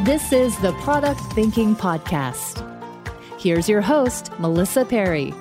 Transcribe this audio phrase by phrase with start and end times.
[0.00, 2.68] This is the Product Thinking Podcast.
[3.38, 5.32] Here's your host, Melissa Perri.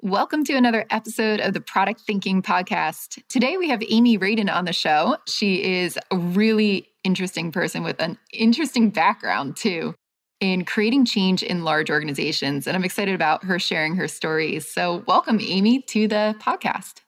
[0.00, 3.20] Welcome to another episode of the Product Thinking Podcast.
[3.28, 5.16] Today we have Amy Radin on the show.
[5.26, 9.96] She is a really interesting person with an interesting background, too,
[10.38, 12.68] in creating change in large organizations.
[12.68, 14.68] And I'm excited about her sharing her stories.
[14.72, 17.00] So, welcome, Amy, to the podcast.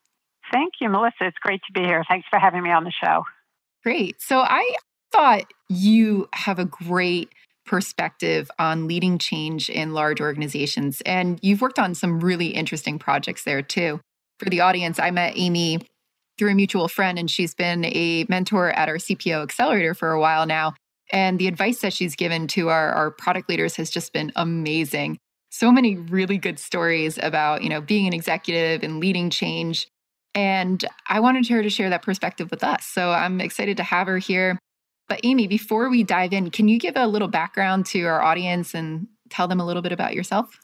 [0.53, 1.27] Thank you, Melissa.
[1.27, 2.03] It's great to be here.
[2.09, 3.23] Thanks for having me on the show.
[3.85, 4.21] Great.
[4.21, 4.75] So, I
[5.13, 7.31] thought you have a great
[7.69, 11.03] perspective on leading change in large organizations.
[11.03, 14.01] And you've worked on some really interesting projects there too.
[14.39, 15.81] For the audience, I met Amy
[16.39, 20.21] through a mutual friend, and she's been a mentor at our CPO Accelerator for a
[20.21, 20.75] while now.
[21.13, 25.19] And the advice that she's given to our, our product leaders has just been amazing.
[25.51, 29.89] So many really good stories about, you know, being an executive and leading change.
[30.35, 32.87] And I wanted her to share that perspective with us.
[32.87, 34.59] So I'm excited to have her here.
[35.09, 38.75] But Amy, before we dive in, can you give a little background to our audience
[38.75, 40.61] and tell them a little bit about yourself?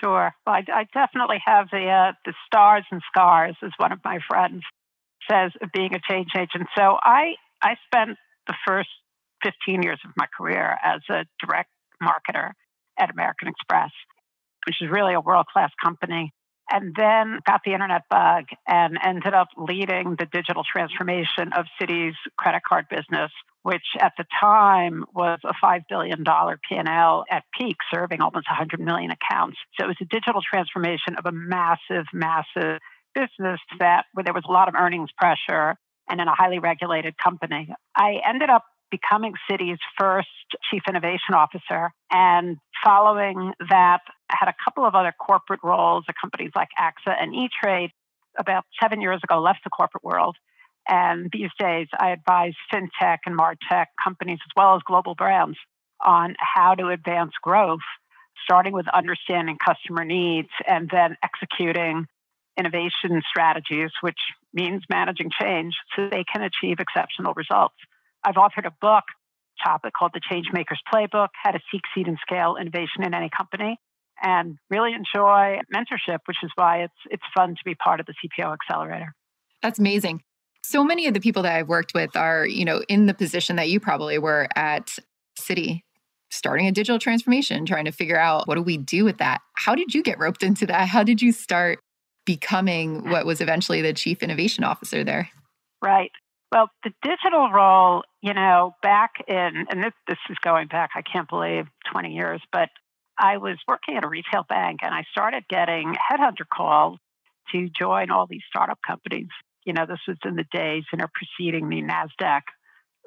[0.00, 0.32] Sure.
[0.46, 4.18] Well, I, I definitely have the uh, the stars and scars, as one of my
[4.28, 4.62] friends
[5.30, 6.68] says, of being a change agent.
[6.76, 8.88] So I I spent the first
[9.44, 11.70] 15 years of my career as a direct
[12.02, 12.52] marketer
[12.98, 13.90] at American Express,
[14.66, 16.32] which is really a world class company
[16.72, 22.16] and then got the internet bug and ended up leading the digital transformation of Citi's
[22.38, 23.30] credit card business,
[23.62, 29.10] which at the time was a $5 billion P&L at peak, serving almost 100 million
[29.10, 29.58] accounts.
[29.78, 32.80] So it was a digital transformation of a massive, massive
[33.14, 35.76] business that where there was a lot of earnings pressure
[36.08, 37.68] and in a highly regulated company.
[37.94, 40.28] I ended up becoming Citi's first
[40.70, 41.90] chief innovation officer.
[42.12, 47.14] And following that, I had a couple of other corporate roles at companies like AXA
[47.20, 47.90] and E Trade.
[48.38, 50.36] About seven years ago, left the corporate world.
[50.88, 55.58] And these days, I advise fintech and martech companies as well as global brands
[56.04, 57.80] on how to advance growth,
[58.44, 62.06] starting with understanding customer needs and then executing
[62.58, 64.18] innovation strategies, which
[64.52, 67.76] means managing change so they can achieve exceptional results.
[68.24, 69.04] I've authored a book
[69.64, 73.78] topic called The Changemakers Playbook How to Seek, Seed, and Scale Innovation in Any Company.
[74.22, 78.14] And really enjoy mentorship, which is why it's it's fun to be part of the
[78.14, 79.14] CPO Accelerator.
[79.62, 80.22] That's amazing.
[80.62, 83.56] So many of the people that I've worked with are, you know, in the position
[83.56, 84.96] that you probably were at
[85.40, 85.80] Citi,
[86.30, 89.40] starting a digital transformation, trying to figure out what do we do with that?
[89.56, 90.88] How did you get roped into that?
[90.88, 91.80] How did you start
[92.24, 95.30] becoming what was eventually the chief innovation officer there?
[95.82, 96.12] Right.
[96.52, 101.02] Well, the digital role, you know, back in, and this, this is going back, I
[101.02, 102.68] can't believe 20 years, but
[103.18, 106.98] I was working at a retail bank and I started getting headhunter calls
[107.52, 109.28] to join all these startup companies.
[109.66, 112.40] You know, this was in the days, you know, preceding the NASDAQ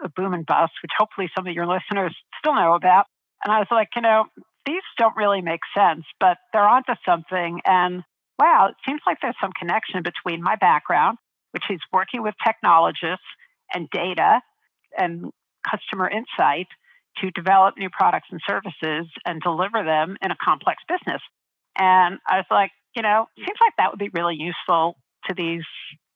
[0.03, 3.06] uh, boom and bust, which hopefully some of your listeners still know about.
[3.44, 4.26] And I was like, you know,
[4.66, 7.62] these don't really make sense, but they're onto something.
[7.66, 8.03] And
[8.38, 11.18] wow, it seems like there's some connection between my background
[11.56, 13.24] which is working with technologists
[13.74, 14.42] and data
[14.97, 15.31] and
[15.69, 16.67] customer insight
[17.17, 21.22] to develop new products and services and deliver them in a complex business.
[21.78, 24.95] And I was like, you know, seems like that would be really useful
[25.28, 25.63] to these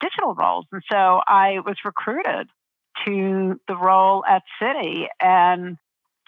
[0.01, 0.65] digital roles.
[0.71, 2.47] And so I was recruited
[3.05, 5.77] to the role at Citi and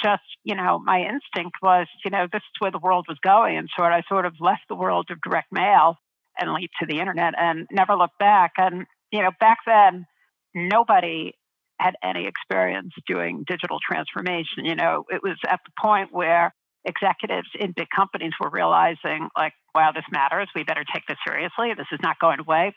[0.01, 3.57] just, you know, my instinct was, you know, this is where the world was going.
[3.57, 5.97] And so I sort of left the world of direct mail
[6.39, 8.53] and leaped to the internet and never looked back.
[8.57, 10.05] And you know, back then,
[10.55, 11.33] nobody
[11.81, 14.65] had any experience doing digital transformation.
[14.65, 16.53] You know, it was at the point where
[16.85, 20.49] executives in big companies were realizing, like, wow, this matters.
[20.55, 21.73] We better take this seriously.
[21.77, 22.73] This is not going away.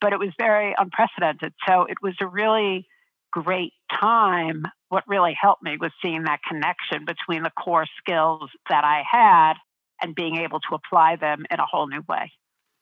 [0.00, 1.54] But it was very unprecedented.
[1.66, 2.86] So it was a really
[3.32, 4.64] great time.
[4.88, 9.54] What really helped me was seeing that connection between the core skills that I had
[10.00, 12.32] and being able to apply them in a whole new way.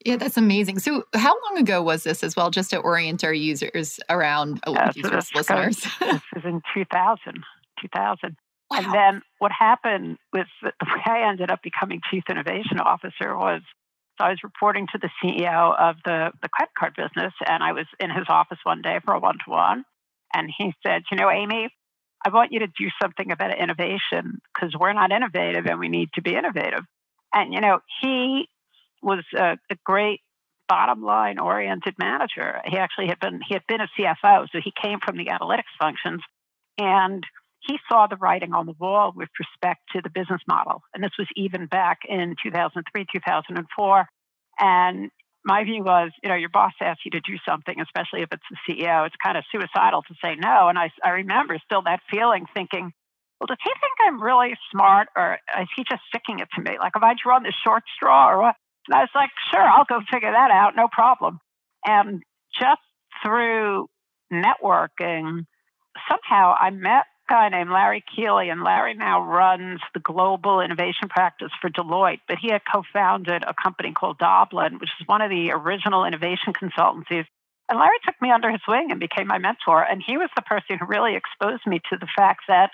[0.04, 0.80] Yeah, that's amazing.
[0.80, 4.92] So, how long ago was this as well, just to orient our users around uh,
[4.94, 5.80] users, so listeners?
[6.00, 7.44] this is in 2000.
[7.80, 8.36] 2000.
[8.70, 8.78] Wow.
[8.78, 13.62] And then what happened with the way I ended up becoming chief innovation officer was
[14.18, 17.72] so I was reporting to the CEO of the, the credit card business, and I
[17.72, 19.84] was in his office one day for a one to one.
[20.32, 21.68] And he said, You know, Amy,
[22.24, 26.10] I want you to do something about innovation because we're not innovative and we need
[26.14, 26.84] to be innovative.
[27.34, 28.48] And, you know, he
[29.04, 30.20] was a, a great
[30.68, 32.60] bottom line oriented manager.
[32.64, 35.72] He actually had been, he had been a CFO, so he came from the analytics
[35.78, 36.22] functions.
[36.78, 37.24] And
[37.60, 40.82] he saw the writing on the wall with respect to the business model.
[40.92, 44.06] And this was even back in 2003, 2004.
[44.58, 45.10] And
[45.44, 48.42] my view was, you know, your boss asks you to do something, especially if it's
[48.50, 50.68] the CEO, it's kind of suicidal to say no.
[50.68, 52.92] And I, I remember still that feeling thinking,
[53.40, 56.78] well, does he think I'm really smart or is he just sticking it to me?
[56.78, 58.56] Like, have I drawn the short straw or what?
[58.88, 61.40] And I was like, sure, I'll go figure that out, no problem.
[61.86, 62.22] And
[62.58, 62.81] just
[63.25, 63.88] through
[64.32, 65.46] networking,
[66.08, 71.08] somehow I met a guy named Larry Keeley, and Larry now runs the global innovation
[71.08, 72.20] practice for Deloitte.
[72.28, 76.52] But he had co-founded a company called Doblin, which is one of the original innovation
[76.52, 77.25] consultancies.
[77.69, 79.82] And Larry took me under his wing and became my mentor.
[79.82, 82.70] And he was the person who really exposed me to the fact that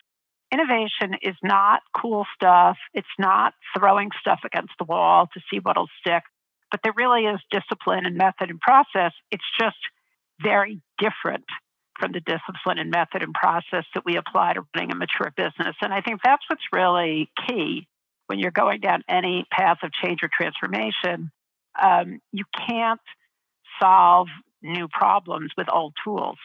[0.52, 2.76] innovation is not cool stuff.
[2.94, 6.22] It's not throwing stuff against the wall to see what'll stick.
[6.70, 9.12] But there really is discipline and method and process.
[9.30, 9.76] It's just
[10.42, 11.44] very different
[11.98, 15.76] from the discipline and method and process that we apply to running a mature business.
[15.82, 17.86] And I think that's what's really key
[18.26, 21.30] when you're going down any path of change or transformation.
[21.80, 23.00] Um, you can't
[23.80, 24.28] solve
[24.62, 26.38] new problems with old tools.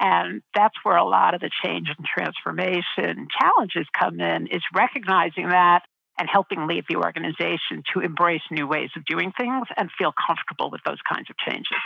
[0.00, 5.50] And that's where a lot of the change and transformation challenges come in, is recognizing
[5.50, 5.82] that
[6.18, 10.70] and helping lead the organization to embrace new ways of doing things and feel comfortable
[10.70, 11.78] with those kinds of changes.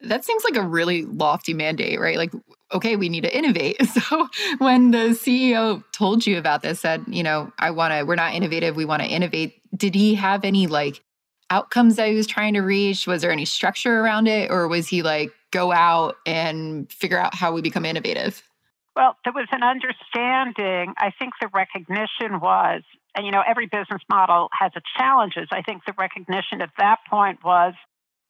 [0.00, 2.18] That seems like a really lofty mandate, right?
[2.18, 2.32] Like,
[2.72, 3.76] okay, we need to innovate.
[3.86, 4.28] So
[4.58, 8.34] when the CEO told you about this, said, you know, I want to, we're not
[8.34, 9.60] innovative, we want to innovate.
[9.74, 11.00] Did he have any like
[11.48, 13.06] outcomes that he was trying to reach?
[13.06, 14.50] Was there any structure around it?
[14.50, 18.42] Or was he like, go out and figure out how we become innovative?
[18.96, 20.94] Well, there was an understanding.
[20.98, 22.82] I think the recognition was,
[23.16, 25.48] and you know, every business model has its challenges.
[25.52, 27.74] I think the recognition at that point was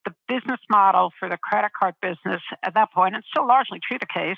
[0.04, 3.98] the business model for the credit card business at that point, and still largely true
[3.98, 4.36] the case,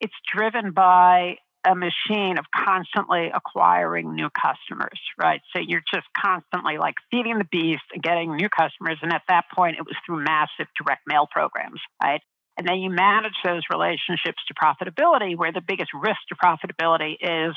[0.00, 5.40] it's driven by a machine of constantly acquiring new customers, right?
[5.54, 8.98] So you're just constantly like feeding the beast and getting new customers.
[9.02, 12.20] And at that point, it was through massive direct mail programs, right?
[12.56, 17.54] And then you manage those relationships to profitability, where the biggest risk to profitability is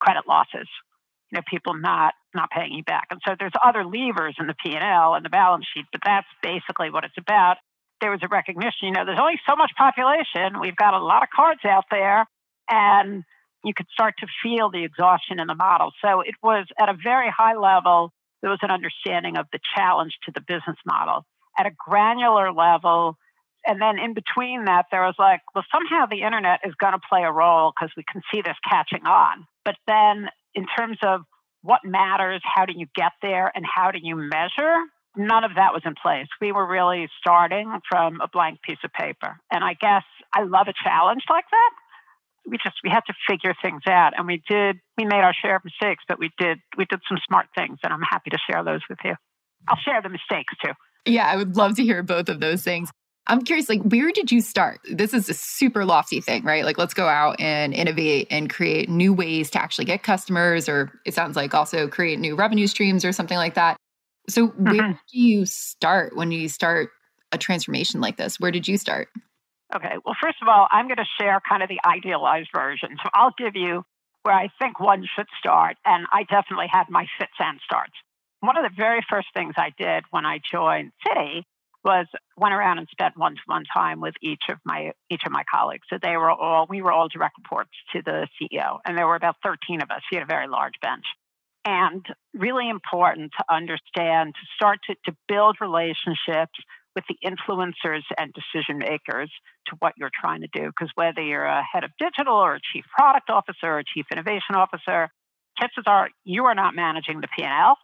[0.00, 0.68] credit losses,
[1.30, 3.08] you know, people not not paying you back.
[3.10, 6.90] And so there's other levers in the P&L and the balance sheet, but that's basically
[6.90, 7.56] what it's about.
[8.00, 10.60] There was a recognition, you know, there's only so much population.
[10.60, 12.24] We've got a lot of cards out there,
[12.68, 13.24] and
[13.64, 15.92] you could start to feel the exhaustion in the model.
[16.02, 20.12] So it was at a very high level, there was an understanding of the challenge
[20.24, 21.26] to the business model.
[21.58, 23.18] At a granular level,
[23.66, 27.00] and then in between that, there was like, well, somehow the internet is going to
[27.08, 29.46] play a role because we can see this catching on.
[29.64, 31.22] But then in terms of
[31.62, 34.76] what matters, how do you get there, and how do you measure,
[35.16, 36.26] none of that was in place.
[36.40, 39.38] We were really starting from a blank piece of paper.
[39.52, 41.70] And I guess I love a challenge like that.
[42.50, 45.56] We just we had to figure things out and we did we made our share
[45.56, 48.64] of mistakes, but we did we did some smart things and I'm happy to share
[48.64, 49.14] those with you.
[49.68, 50.72] I'll share the mistakes too.
[51.06, 52.90] Yeah, I would love to hear both of those things.
[53.26, 54.80] I'm curious, like, where did you start?
[54.90, 56.64] This is a super lofty thing, right?
[56.64, 60.90] Like, let's go out and innovate and create new ways to actually get customers, or
[61.06, 63.76] it sounds like also create new revenue streams or something like that.
[64.28, 64.64] So, mm-hmm.
[64.64, 66.90] where do you start when you start
[67.30, 68.40] a transformation like this?
[68.40, 69.08] Where did you start?
[69.74, 69.94] Okay.
[70.04, 72.90] Well, first of all, I'm going to share kind of the idealized version.
[73.02, 73.84] So, I'll give you
[74.22, 75.76] where I think one should start.
[75.84, 77.92] And I definitely had my fits and starts.
[78.40, 81.42] One of the very first things I did when I joined Citi
[81.84, 85.86] was went around and spent one-to-one time with each of my each of my colleagues.
[85.90, 89.16] So they were all we were all direct reports to the CEO, and there were
[89.16, 90.02] about 13 of us.
[90.10, 91.04] He had a very large bench,
[91.64, 96.58] and really important to understand to start to, to build relationships
[96.94, 99.30] with the influencers and decision makers
[99.66, 100.66] to what you're trying to do.
[100.66, 104.06] Because whether you're a head of digital or a chief product officer or a chief
[104.12, 105.08] innovation officer,
[105.58, 107.76] chances are you are not managing the P&L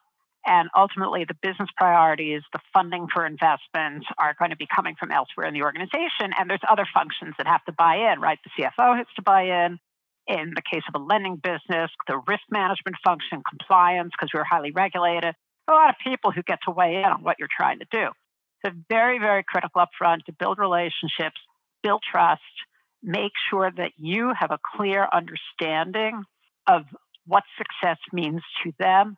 [0.46, 5.10] and ultimately, the business priorities, the funding for investments are going to be coming from
[5.10, 6.30] elsewhere in the organization.
[6.38, 8.38] And there's other functions that have to buy in, right?
[8.44, 9.78] The CFO has to buy in.
[10.28, 14.72] In the case of a lending business, the risk management function, compliance, because we're highly
[14.72, 15.34] regulated.
[15.68, 18.08] A lot of people who get to weigh in on what you're trying to do.
[18.64, 21.40] So, very, very critical upfront to build relationships,
[21.82, 22.42] build trust,
[23.02, 26.24] make sure that you have a clear understanding
[26.66, 26.82] of
[27.26, 29.16] what success means to them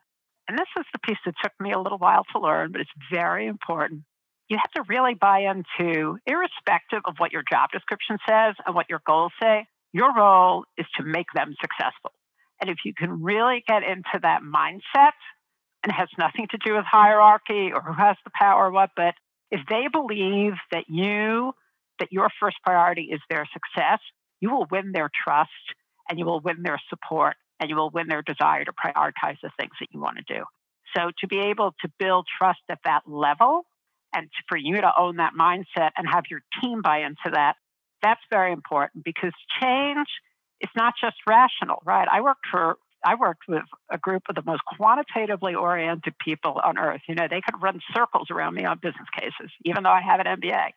[0.49, 2.89] and this is the piece that took me a little while to learn, but it's
[3.11, 4.01] very important.
[4.47, 8.89] You have to really buy into, irrespective of what your job description says and what
[8.89, 12.13] your goals say, Your role is to make them successful.
[12.59, 15.13] And if you can really get into that mindset,
[15.83, 18.89] and it has nothing to do with hierarchy or who has the power or what,
[18.95, 19.13] but
[19.51, 21.53] if they believe that you,
[21.99, 23.99] that your first priority is their success,
[24.39, 25.49] you will win their trust
[26.09, 29.51] and you will win their support and you will win their desire to prioritize the
[29.59, 30.43] things that you want to do.
[30.95, 33.63] So to be able to build trust at that level
[34.13, 37.55] and for you to own that mindset and have your team buy into that,
[38.01, 40.07] that's very important because change
[40.61, 42.07] is not just rational, right?
[42.11, 46.77] I worked for I worked with a group of the most quantitatively oriented people on
[46.77, 47.01] earth.
[47.07, 50.19] You know, they could run circles around me on business cases, even though I have
[50.19, 50.71] an MBA.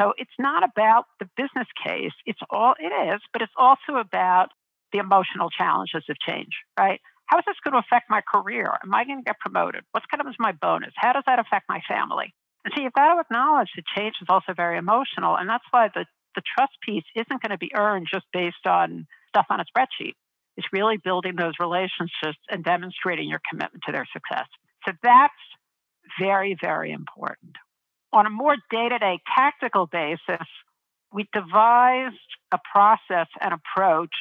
[0.00, 2.12] So it's not about the business case.
[2.26, 4.48] It's all it is, but it's also about
[4.92, 7.00] the emotional challenges of change, right?
[7.26, 8.72] How is this going to affect my career?
[8.82, 9.84] Am I going to get promoted?
[9.92, 10.92] What's going to be my bonus?
[10.96, 12.32] How does that affect my family?
[12.64, 15.36] And so you've got to acknowledge that change is also very emotional.
[15.36, 19.06] And that's why the, the trust piece isn't going to be earned just based on
[19.28, 20.14] stuff on a spreadsheet.
[20.58, 24.48] It's really building those relationships and demonstrating your commitment to their success.
[24.84, 25.32] So that's
[26.20, 27.54] very, very important.
[28.12, 30.46] On a more day to day tactical basis,
[31.12, 32.16] we devised
[32.52, 34.12] a process and approach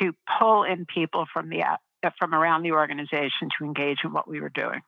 [0.00, 1.62] to pull in people from the
[2.18, 4.80] from around the organization to engage in what we were doing.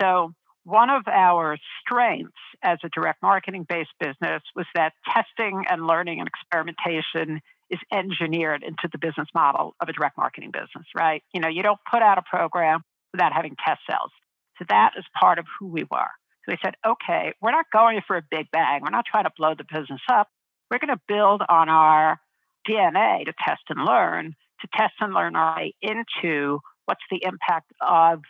[0.00, 0.32] So
[0.64, 2.32] one of our strengths
[2.62, 8.62] as a direct marketing based business was that testing and learning and experimentation is engineered
[8.62, 11.22] into the business model of a direct marketing business, right?
[11.32, 12.82] You know, you don't put out a program
[13.12, 14.10] without having test cells.
[14.58, 16.10] So that is part of who we were.
[16.44, 18.80] So we said, okay, we're not going for a big bang.
[18.82, 20.28] We're not trying to blow the business up.
[20.70, 22.20] We're going to build on our
[22.68, 27.72] DNA to test and learn, to test and learn our way into what's the impact
[27.80, 28.22] of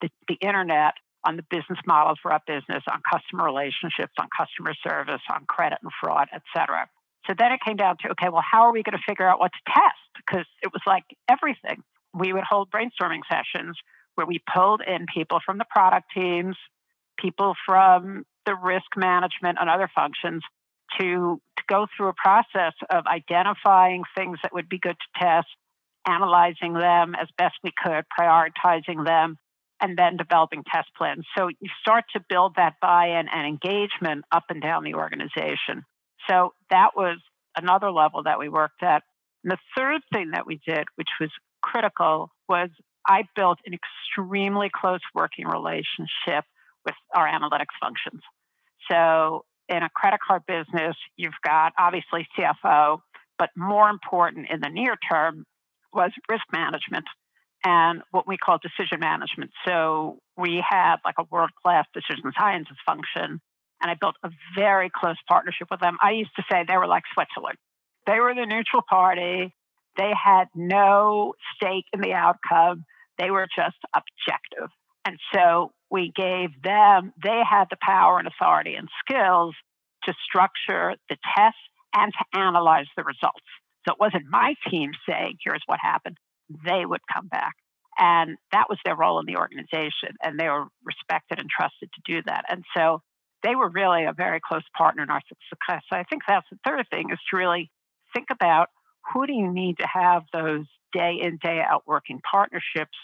[0.00, 4.74] the, the internet on the business model for our business, on customer relationships, on customer
[4.86, 6.88] service, on credit and fraud, et cetera.
[7.26, 9.38] So then it came down to, okay, well, how are we going to figure out
[9.38, 10.10] what to test?
[10.16, 11.82] Because it was like everything.
[12.12, 13.76] We would hold brainstorming sessions
[14.14, 16.56] where we pulled in people from the product teams,
[17.18, 20.42] people from the risk management and other functions
[21.00, 25.48] to, to go through a process of identifying things that would be good to test,
[26.06, 29.38] analyzing them as best we could, prioritizing them,
[29.80, 31.24] and then developing test plans.
[31.36, 35.84] So you start to build that buy in and engagement up and down the organization.
[36.28, 37.18] So that was
[37.56, 39.02] another level that we worked at.
[39.42, 41.30] And the third thing that we did, which was
[41.62, 42.70] critical, was
[43.06, 46.44] I built an extremely close working relationship
[46.84, 48.22] with our analytics functions.
[48.90, 53.00] So in a credit card business, you've got obviously CFO,
[53.38, 55.44] but more important in the near term
[55.92, 57.04] was risk management
[57.64, 59.50] and what we call decision management.
[59.66, 63.40] So we had like a world class decision sciences function
[63.84, 65.98] and I built a very close partnership with them.
[66.02, 67.58] I used to say they were like Switzerland.
[68.06, 69.54] They were the neutral party.
[69.98, 72.86] They had no stake in the outcome.
[73.18, 74.70] They were just objective.
[75.04, 79.54] And so we gave them, they had the power and authority and skills
[80.04, 81.60] to structure the tests
[81.94, 83.44] and to analyze the results.
[83.86, 86.16] So it wasn't my team saying, here's what happened.
[86.64, 87.52] They would come back.
[87.98, 90.16] And that was their role in the organization.
[90.22, 92.46] And they were respected and trusted to do that.
[92.48, 93.02] And so
[93.44, 95.82] they were really a very close partner in our success.
[95.92, 97.70] So I think that's the third thing is to really
[98.14, 98.70] think about
[99.12, 102.96] who do you need to have those day in, day out working partnerships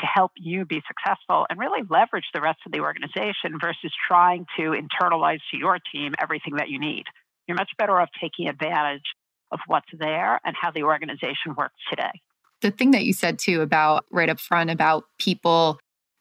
[0.00, 4.46] to help you be successful and really leverage the rest of the organization versus trying
[4.56, 7.04] to internalize to your team everything that you need.
[7.46, 9.02] You're much better off taking advantage
[9.50, 12.20] of what's there and how the organization works today.
[12.62, 15.78] The thing that you said too about right up front about people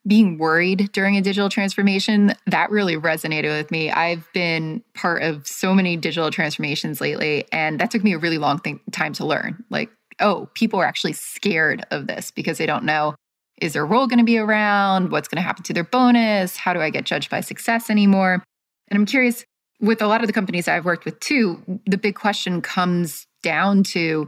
[0.07, 3.91] being worried during a digital transformation, that really resonated with me.
[3.91, 8.39] I've been part of so many digital transformations lately, and that took me a really
[8.39, 8.59] long
[8.91, 9.63] time to learn.
[9.69, 9.89] Like,
[10.19, 13.15] oh, people are actually scared of this because they don't know
[13.61, 15.11] is their role going to be around?
[15.11, 16.57] What's going to happen to their bonus?
[16.57, 18.43] How do I get judged by success anymore?
[18.89, 19.45] And I'm curious,
[19.79, 23.83] with a lot of the companies I've worked with too, the big question comes down
[23.83, 24.27] to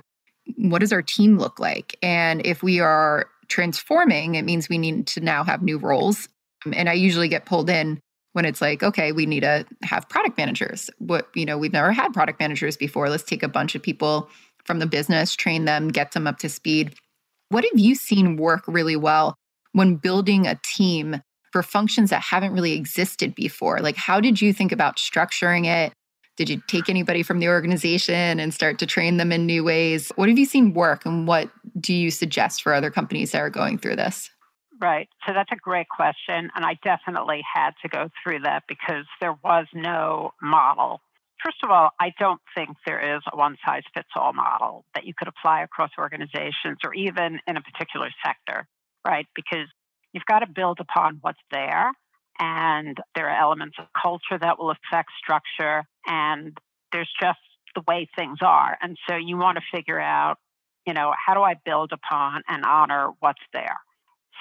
[0.55, 1.97] what does our team look like?
[2.01, 6.27] And if we are transforming, it means we need to now have new roles.
[6.65, 7.99] Um, and I usually get pulled in
[8.31, 10.89] when it's like, okay, we need to have product managers.
[10.97, 13.09] What, you know, we've never had product managers before.
[13.09, 14.27] Let's take a bunch of people
[14.65, 16.95] from the business, train them, get them up to speed.
[17.49, 19.35] What have you seen work really well
[19.73, 23.81] when building a team for functions that haven't really existed before?
[23.81, 25.93] Like, how did you think about structuring it?
[26.35, 30.11] Did you take anybody from the organization and start to train them in new ways?
[30.15, 31.49] What have you seen work and what
[31.79, 34.29] do you suggest for other companies that are going through this?
[34.81, 35.07] Right.
[35.27, 36.49] So that's a great question.
[36.55, 41.01] And I definitely had to go through that because there was no model
[41.43, 45.05] first of all, I don't think there is a one size fits all model that
[45.05, 48.67] you could apply across organizations or even in a particular sector,
[49.05, 49.27] right?
[49.35, 49.67] Because
[50.13, 51.91] you've got to build upon what's there.
[52.39, 55.83] And there are elements of culture that will affect structure.
[56.05, 56.57] And
[56.91, 57.39] there's just
[57.75, 58.77] the way things are.
[58.81, 60.37] And so you want to figure out,
[60.85, 63.77] you know, how do I build upon and honor what's there?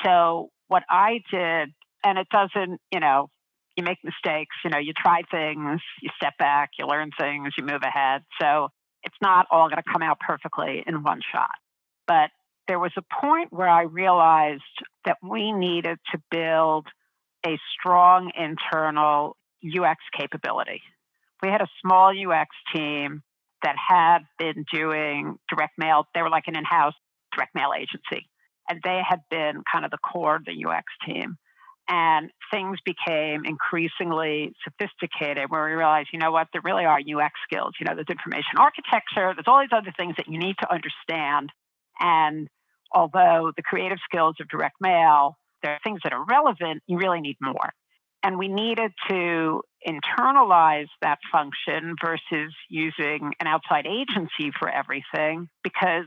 [0.04, 1.70] So what I did,
[2.04, 3.30] and it doesn't, you know,
[3.76, 7.64] you make mistakes, you know, you try things, you step back, you learn things, you
[7.64, 8.22] move ahead.
[8.40, 8.68] So
[9.02, 11.50] it's not all going to come out perfectly in one shot.
[12.06, 12.30] But
[12.68, 14.62] there was a point where I realized
[15.04, 16.86] that we needed to build
[17.46, 20.82] a strong internal UX capability.
[21.42, 23.22] We had a small UX team
[23.62, 26.06] that had been doing direct mail.
[26.14, 26.94] They were like an in house
[27.34, 28.28] direct mail agency,
[28.68, 31.36] and they had been kind of the core of the UX team.
[31.88, 37.34] And things became increasingly sophisticated where we realized, you know what, there really are UX
[37.44, 37.74] skills.
[37.80, 41.50] You know, there's information architecture, there's all these other things that you need to understand.
[41.98, 42.48] And
[42.94, 47.20] although the creative skills of direct mail, there are things that are relevant, you really
[47.20, 47.72] need more.
[48.22, 56.06] And we needed to internalize that function versus using an outside agency for everything because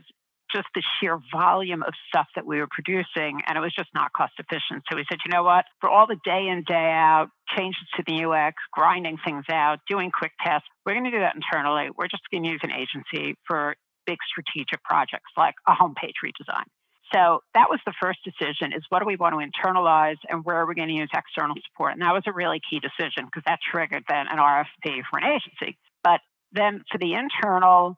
[0.54, 4.12] just the sheer volume of stuff that we were producing, and it was just not
[4.12, 4.84] cost efficient.
[4.88, 5.64] So we said, you know what?
[5.80, 10.10] For all the day in, day out changes to the UX, grinding things out, doing
[10.16, 11.90] quick tests, we're going to do that internally.
[11.96, 13.74] We're just going to use an agency for
[14.06, 16.64] big strategic projects like a homepage redesign.
[17.12, 20.56] So that was the first decision is what do we want to internalize and where
[20.56, 21.92] are we going to use external support?
[21.92, 25.24] And that was a really key decision because that triggered then an RFP for an
[25.24, 25.78] agency.
[26.02, 26.20] But
[26.52, 27.96] then for the internal,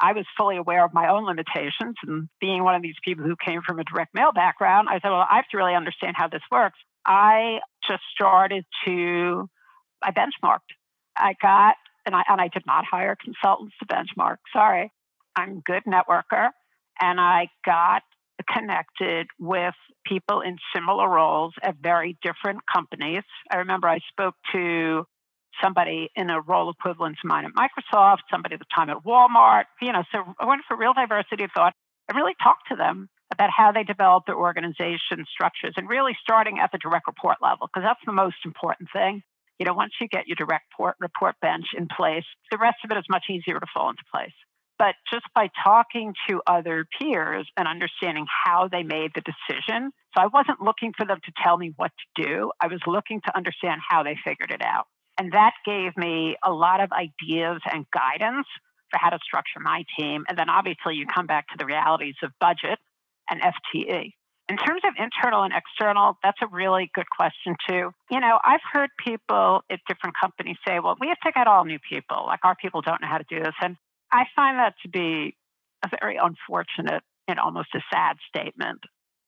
[0.00, 1.96] I was fully aware of my own limitations.
[2.04, 5.10] And being one of these people who came from a direct mail background, I said,
[5.10, 6.78] well, I have to really understand how this works.
[7.06, 9.48] I just started to,
[10.02, 10.74] I benchmarked.
[11.16, 14.36] I got, and I, and I did not hire consultants to benchmark.
[14.52, 14.92] Sorry.
[15.36, 16.50] I'm good networker.
[17.00, 18.02] And I got
[18.52, 19.74] connected with
[20.06, 23.22] people in similar roles at very different companies.
[23.50, 25.04] I remember I spoke to
[25.62, 29.64] somebody in a role equivalent to mine at Microsoft, somebody at the time at Walmart,
[29.82, 31.74] you know, so I went for real diversity of thought
[32.08, 36.58] and really talked to them about how they develop their organization structures and really starting
[36.58, 39.22] at the direct report level, because that's the most important thing.
[39.58, 42.90] You know, once you get your direct report, report bench in place, the rest of
[42.90, 44.32] it is much easier to fall into place.
[44.78, 50.22] But just by talking to other peers and understanding how they made the decision, so
[50.22, 52.52] I wasn't looking for them to tell me what to do.
[52.60, 54.86] I was looking to understand how they figured it out.
[55.18, 58.46] And that gave me a lot of ideas and guidance
[58.90, 60.24] for how to structure my team.
[60.28, 62.78] And then obviously you come back to the realities of budget
[63.28, 64.12] and FTE.
[64.48, 67.90] In terms of internal and external, that's a really good question too.
[68.10, 71.66] You know, I've heard people at different companies say, well, we have to get all
[71.66, 72.24] new people.
[72.26, 73.54] Like our people don't know how to do this.
[73.60, 73.76] And
[74.12, 75.36] I find that to be
[75.84, 78.80] a very unfortunate and almost a sad statement.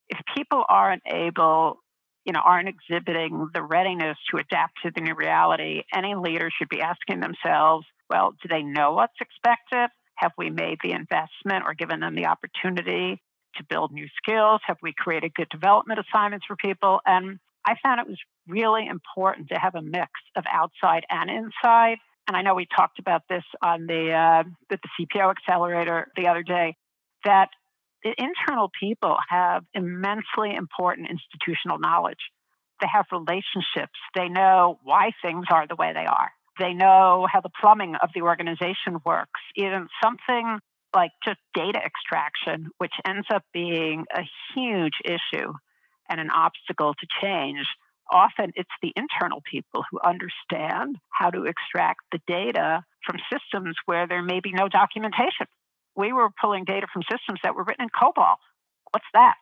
[0.08, 1.78] If people aren't able
[2.24, 6.68] you know, aren't exhibiting the readiness to adapt to the new reality, any leader should
[6.68, 9.88] be asking themselves, well, do they know what's expected?
[10.16, 13.22] Have we made the investment or given them the opportunity
[13.56, 14.60] to build new skills?
[14.66, 17.00] Have we created good development assignments for people?
[17.06, 21.98] And I found it was really important to have a mix of outside and inside.
[22.30, 26.44] And I know we talked about this on the uh, the CPO accelerator the other
[26.44, 26.76] day.
[27.24, 27.48] That
[28.04, 32.20] the internal people have immensely important institutional knowledge.
[32.80, 33.98] They have relationships.
[34.14, 36.30] They know why things are the way they are.
[36.60, 39.40] They know how the plumbing of the organization works.
[39.56, 40.60] Even something
[40.94, 44.22] like just data extraction, which ends up being a
[44.54, 45.52] huge issue
[46.08, 47.66] and an obstacle to change.
[48.10, 54.06] Often it's the internal people who understand how to extract the data from systems where
[54.06, 55.46] there may be no documentation
[55.96, 58.36] we were pulling data from systems that were written in COBOL.
[58.92, 59.34] What's that?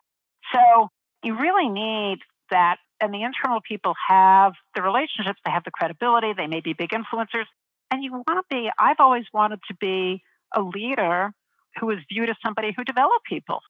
[0.53, 0.89] So
[1.23, 2.19] you really need
[2.51, 2.77] that.
[3.01, 6.89] And the internal people have the relationships, they have the credibility, they may be big
[6.89, 7.45] influencers.
[7.91, 10.21] And you want to be, I've always wanted to be
[10.53, 11.31] a leader
[11.79, 13.61] who is viewed as somebody who developed people.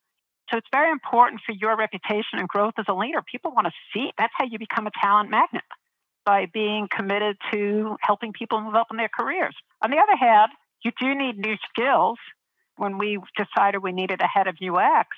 [0.51, 3.21] So it's very important for your reputation and growth as a leader.
[3.21, 5.63] People want to see that's how you become a talent magnet
[6.25, 9.55] by being committed to helping people move up in their careers.
[9.81, 10.51] On the other hand,
[10.83, 12.17] you do need new skills
[12.79, 15.09] when we decided we needed a head of UX,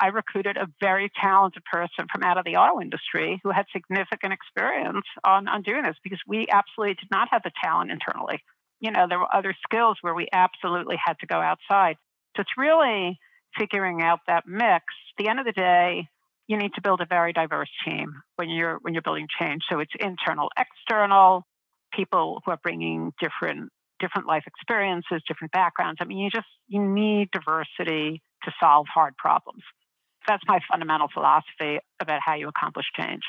[0.00, 4.32] I recruited a very talented person from out of the auto industry who had significant
[4.32, 8.42] experience on, on doing this because we absolutely did not have the talent internally.
[8.80, 11.96] You know, there were other skills where we absolutely had to go outside.
[12.34, 13.18] So it's really
[13.58, 14.84] figuring out that mix.
[15.18, 16.08] At the end of the day,
[16.46, 19.62] you need to build a very diverse team when you're when you're building change.
[19.70, 21.46] So it's internal, external,
[21.94, 25.98] people who are bringing different different life experiences, different backgrounds.
[26.00, 29.62] I mean, you just you need diversity to solve hard problems.
[30.26, 33.22] That's my fundamental philosophy about how you accomplish change.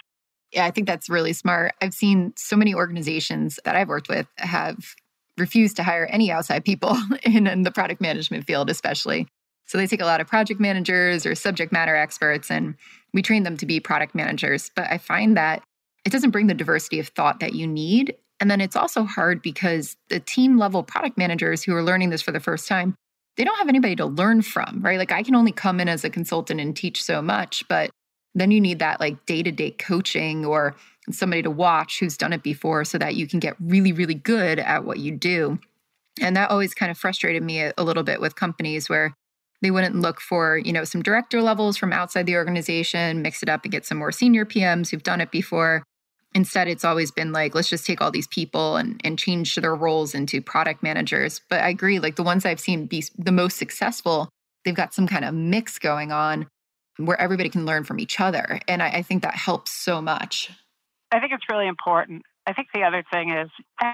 [0.52, 1.74] Yeah, I think that's really smart.
[1.82, 4.78] I've seen so many organizations that I've worked with have
[5.38, 9.28] refused to hire any outside people in, in the product management field, especially.
[9.72, 12.76] So they take a lot of project managers or subject matter experts and
[13.14, 14.70] we train them to be product managers.
[14.76, 15.64] But I find that
[16.04, 18.14] it doesn't bring the diversity of thought that you need.
[18.42, 22.22] And then it's also hard because the team level product managers who are learning this
[22.22, 22.96] for the first time,
[23.38, 25.00] they don't have anybody to learn from, right?
[25.00, 27.92] Like I can only come in as a consultant and teach so much, but
[28.36, 30.76] then you need that like day to day coaching or
[31.12, 34.60] somebody to watch who's done it before so that you can get really, really good
[34.60, 35.60] at what you do.
[36.20, 39.14] And that always kind of frustrated me a, a little bit with companies where
[39.62, 43.50] they wouldn't look for, you know, some director levels from outside the organization, mix it
[43.50, 45.84] up and get some more senior PMs who've done it before.
[46.34, 49.76] Instead, it's always been like, let's just take all these people and, and change their
[49.76, 51.42] roles into product managers.
[51.50, 54.30] But I agree, like the ones I've seen be the most successful,
[54.64, 56.48] they've got some kind of mix going on
[56.98, 58.60] where everybody can learn from each other.
[58.68, 60.52] And I, I think that helps so much.
[61.12, 62.24] I think it's really important.
[62.48, 63.50] I think the other thing is,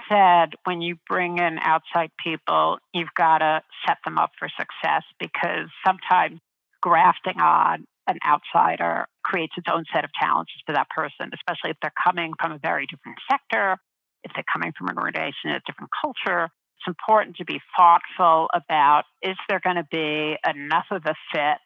[0.09, 5.03] said, when you bring in outside people, you've got to set them up for success
[5.19, 6.39] because sometimes
[6.81, 11.77] grafting on an outsider creates its own set of challenges for that person, especially if
[11.81, 13.77] they're coming from a very different sector,
[14.23, 16.45] if they're coming from an organization, a different culture.
[16.79, 21.59] It's important to be thoughtful about is there going to be enough of a fit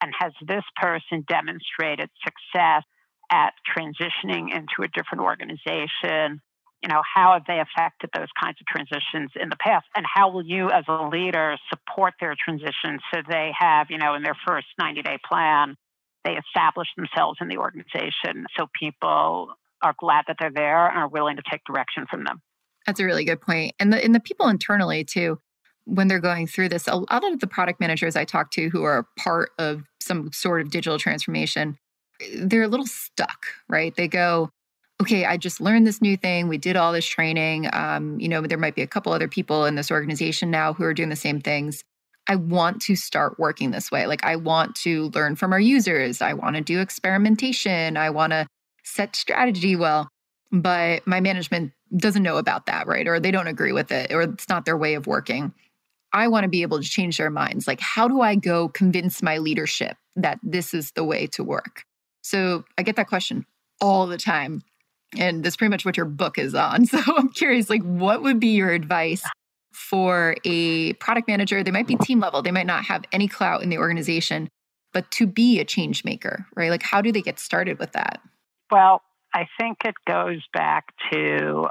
[0.00, 2.84] and has this person demonstrated success
[3.32, 6.40] at transitioning into a different organization?
[6.82, 9.86] You know, how have they affected those kinds of transitions in the past?
[9.96, 14.14] And how will you, as a leader, support their transition so they have, you know,
[14.14, 15.76] in their first 90 day plan,
[16.24, 19.48] they establish themselves in the organization so people
[19.82, 22.40] are glad that they're there and are willing to take direction from them.
[22.86, 23.74] That's a really good point.
[23.78, 25.38] And the and the people internally too,
[25.84, 28.84] when they're going through this, a lot of the product managers I talk to who
[28.84, 31.78] are part of some sort of digital transformation,
[32.36, 33.94] they're a little stuck, right?
[33.94, 34.50] They go,
[35.00, 36.48] okay, I just learned this new thing.
[36.48, 37.68] We did all this training.
[37.72, 40.84] Um, you know, there might be a couple other people in this organization now who
[40.84, 41.82] are doing the same things.
[42.28, 44.06] I want to start working this way.
[44.06, 46.22] Like, I want to learn from our users.
[46.22, 47.96] I want to do experimentation.
[47.96, 48.46] I want to
[48.84, 50.08] set strategy well.
[50.52, 53.08] But my management doesn't know about that, right?
[53.08, 55.52] Or they don't agree with it, or it's not their way of working.
[56.12, 57.66] I want to be able to change their minds.
[57.66, 61.84] Like, how do I go convince my leadership that this is the way to work?
[62.22, 63.46] So I get that question
[63.80, 64.62] all the time.
[65.18, 66.86] And that's pretty much what your book is on.
[66.86, 69.22] So I'm curious, like, what would be your advice
[69.72, 71.62] for a product manager?
[71.62, 74.48] They might be team level, they might not have any clout in the organization,
[74.92, 76.70] but to be a change maker, right?
[76.70, 78.20] Like, how do they get started with that?
[78.70, 79.02] Well,
[79.34, 81.68] I think it goes back to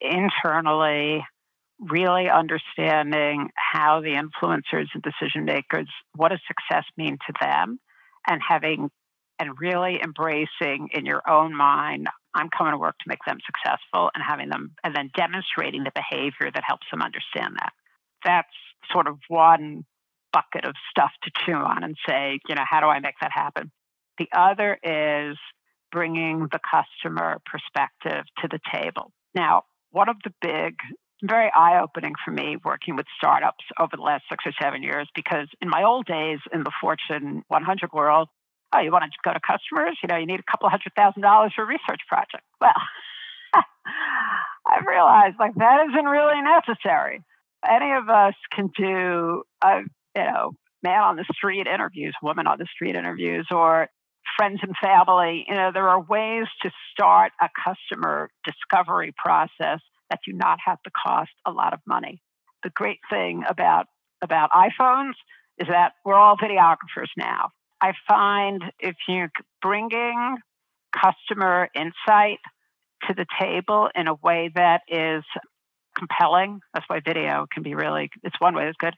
[0.00, 1.24] internally
[1.80, 7.78] really understanding how the influencers and decision makers, what does success mean to them,
[8.28, 8.90] and having
[9.40, 14.10] and really embracing in your own mind, I'm coming to work to make them successful
[14.14, 17.72] and having them, and then demonstrating the behavior that helps them understand that.
[18.24, 19.84] That's sort of one
[20.32, 23.32] bucket of stuff to chew on and say, you know, how do I make that
[23.32, 23.72] happen?
[24.18, 25.36] The other is
[25.90, 29.10] bringing the customer perspective to the table.
[29.34, 30.76] Now, one of the big,
[31.22, 35.08] very eye opening for me working with startups over the last six or seven years,
[35.14, 38.28] because in my old days in the Fortune 100 world,
[38.74, 39.98] oh, you want to go to customers?
[40.02, 42.44] You know, you need a couple hundred thousand dollars for a research project.
[42.60, 42.72] Well,
[44.66, 47.22] I've realized like that isn't really necessary.
[47.68, 49.80] Any of us can do, uh,
[50.16, 50.52] you know,
[50.82, 53.88] man on the street interviews, woman on the street interviews, or
[54.36, 55.44] friends and family.
[55.48, 60.78] You know, there are ways to start a customer discovery process that do not have
[60.82, 62.22] to cost a lot of money.
[62.62, 63.86] The great thing about
[64.22, 65.14] about iPhones
[65.58, 67.50] is that we're all videographers now.
[67.80, 69.30] I find if you're
[69.62, 70.36] bringing
[70.94, 72.38] customer insight
[73.08, 75.24] to the table in a way that is
[75.96, 78.94] compelling, that's why video can be really, it's one way that's good.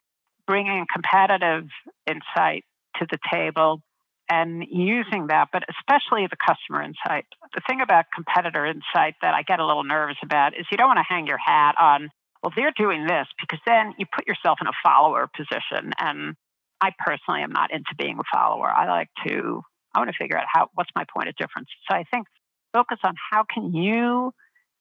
[0.47, 1.69] Bringing competitive
[2.07, 2.65] insight
[2.97, 3.81] to the table
[4.29, 7.27] and using that, but especially the customer insight.
[7.55, 10.89] The thing about competitor insight that I get a little nervous about is you don't
[10.89, 12.09] want to hang your hat on,
[12.43, 15.93] well, they're doing this, because then you put yourself in a follower position.
[15.99, 16.35] And
[16.83, 18.69] I personally am not into being a follower.
[18.69, 19.63] I like to,
[19.95, 21.69] I want to figure out how, what's my point of difference.
[21.89, 22.27] So I think
[22.73, 24.33] focus on how can you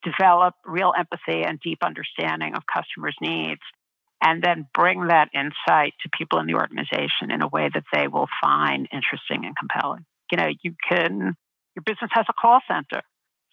[0.03, 3.61] develop real empathy and deep understanding of customers' needs
[4.23, 8.07] and then bring that insight to people in the organization in a way that they
[8.07, 10.05] will find interesting and compelling.
[10.31, 11.35] You know, you can,
[11.75, 13.01] your business has a call center.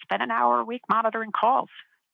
[0.03, 1.69] Spend an hour a week monitoring calls.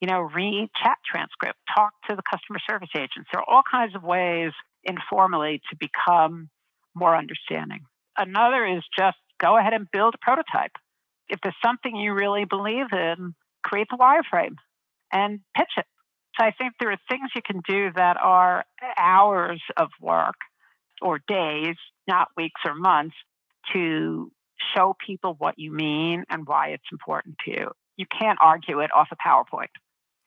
[0.05, 3.29] you know, read chat transcript, talk to the customer service agents.
[3.33, 4.53] There are all kinds of ways
[4.85, 6.49] informally to become
[6.95, 7.81] more understanding.
[8.17, 10.73] Another is just go ahead and build a prototype.
[11.29, 14.57] If there's something you really believe in, create the wireframe
[15.13, 15.87] and pitch it.
[16.39, 18.65] So I think there are things you can do that are
[18.99, 20.35] hours of work
[21.01, 21.77] or days,
[22.09, 23.15] not weeks or months,
[23.73, 24.31] to
[24.75, 27.71] show people what you mean and why it's important to you.
[27.97, 29.69] You can't argue it off a PowerPoint.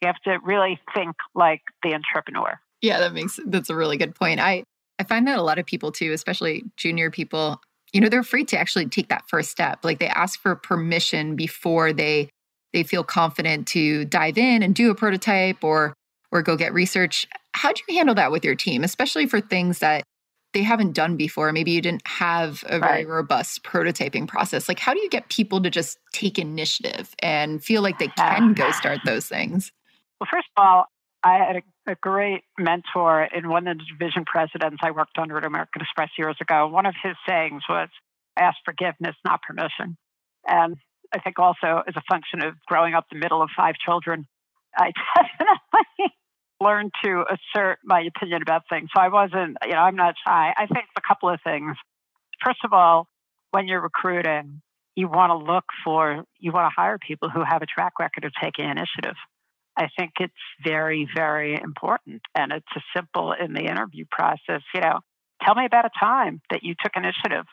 [0.02, 2.60] You have to really think like the entrepreneur.
[2.82, 4.40] Yeah, that makes that's a really good point.
[4.40, 4.64] I
[5.00, 7.62] I find that a lot of people too, especially junior people,
[7.94, 9.84] you know, they're afraid to actually take that first step.
[9.84, 12.30] Like they ask for permission before they
[12.74, 15.94] they feel confident to dive in and do a prototype or
[16.32, 17.28] or go get research.
[17.54, 20.04] How do you handle that with your team, especially for things that
[20.54, 21.52] they haven't done before?
[21.52, 23.08] Maybe you didn't have a very right.
[23.08, 24.68] robust prototyping process.
[24.68, 28.54] Like how do you get people to just take initiative and feel like they can
[28.54, 29.72] go start those things?
[30.20, 30.86] Well, first of all,
[31.28, 35.38] I had a, a, great mentor in one of the division presidents I worked under
[35.38, 36.68] at American Express years ago.
[36.68, 37.90] One of his sayings was,
[38.38, 39.98] ask forgiveness, not permission.
[40.48, 40.78] And
[41.14, 44.26] I think also as a function of growing up the middle of five children,
[44.78, 46.16] I definitely
[46.62, 48.90] learned to assert my opinion about things.
[48.96, 50.54] So I wasn't, you know, I'm not shy.
[50.56, 51.76] I think a couple of things.
[52.44, 53.08] First of all,
[53.52, 54.62] when you're recruiting,
[54.96, 58.24] you want to look for, you want to hire people who have a track record
[58.24, 59.16] of taking initiative.
[59.78, 62.22] I think it's very, very important.
[62.36, 64.62] And it's as simple in the interview process.
[64.74, 65.00] You know,
[65.44, 67.46] tell me about a time that you took initiative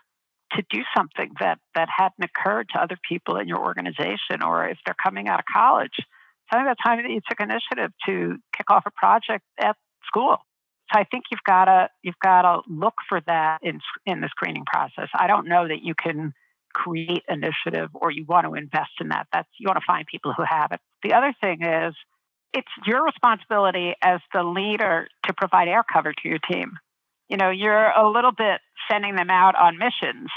[0.52, 4.78] to do something that, that hadn't occurred to other people in your organization, or if
[4.86, 5.94] they're coming out of college,
[6.50, 9.76] tell me about a time that you took initiative to kick off a project at
[10.06, 10.36] school.
[10.92, 14.28] So I think you've got to you've got to look for that in in the
[14.28, 15.08] screening process.
[15.18, 16.34] I don't know that you can
[16.74, 19.26] create initiative or you want to invest in that.
[19.32, 20.80] That's you want to find people who have it.
[21.02, 21.94] The other thing is
[22.54, 26.72] it's your responsibility as the leader to provide air cover to your team.
[27.28, 30.30] You know, you're a little bit sending them out on missions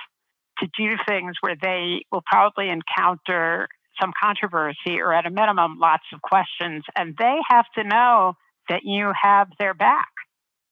[0.60, 3.68] to do things where they will probably encounter
[4.02, 8.34] some controversy or at a minimum lots of questions and they have to know
[8.70, 10.10] that you have their back.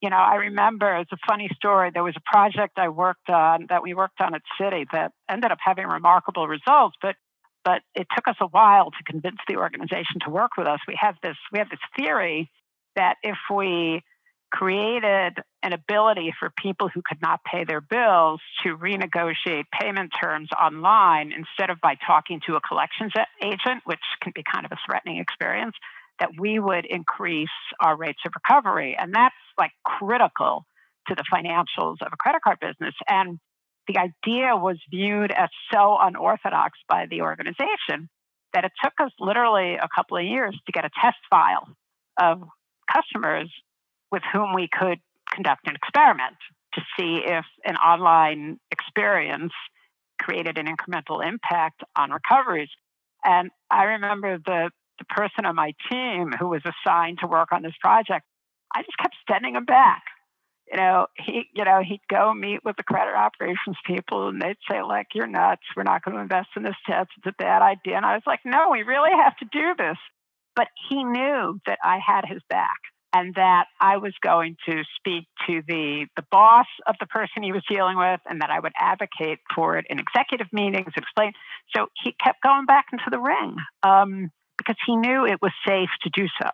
[0.02, 1.92] You know, I remember it's a funny story.
[1.94, 5.52] There was a project I worked on that we worked on at Citi that ended
[5.52, 7.16] up having remarkable results, but
[7.66, 10.80] but it took us a while to convince the organization to work with us.
[10.88, 12.50] We have this we have this theory
[12.96, 14.04] that if we
[14.52, 20.48] created an ability for people who could not pay their bills to renegotiate payment terms
[20.52, 23.12] online instead of by talking to a collections
[23.44, 25.76] agent, which can be kind of a threatening experience,
[26.20, 27.50] that we would increase
[27.82, 28.96] our rates of recovery.
[28.98, 30.66] And that's like critical
[31.08, 32.96] to the financials of a credit card business.
[33.10, 33.40] And
[33.88, 38.10] the idea was viewed as so unorthodox by the organization
[38.54, 41.68] that it took us literally a couple of years to get a test file
[42.20, 42.42] of
[42.92, 43.52] customers
[44.12, 45.00] with whom we could
[45.32, 46.38] conduct an experiment
[46.74, 49.54] to see if an online experience
[50.22, 52.70] created an incremental impact on recoveries.
[53.24, 57.62] And I remember the, the person on my team who was assigned to work on
[57.62, 58.26] this project,
[58.74, 60.04] I just kept sending him back
[60.72, 64.58] you know, he, you know, he'd go meet with the credit operations people, and they'd
[64.70, 65.62] say, like, you're nuts.
[65.76, 67.10] We're not going to invest in this test.
[67.18, 67.98] It's a bad idea.
[67.98, 69.98] And I was like, no, we really have to do this.
[70.56, 72.80] But he knew that I had his back
[73.14, 77.52] and that I was going to speak to the the boss of the person he
[77.52, 81.34] was dealing with, and that I would advocate for it in executive meetings, explain.
[81.76, 85.90] So he kept going back into the ring um, because he knew it was safe
[86.04, 86.50] to do so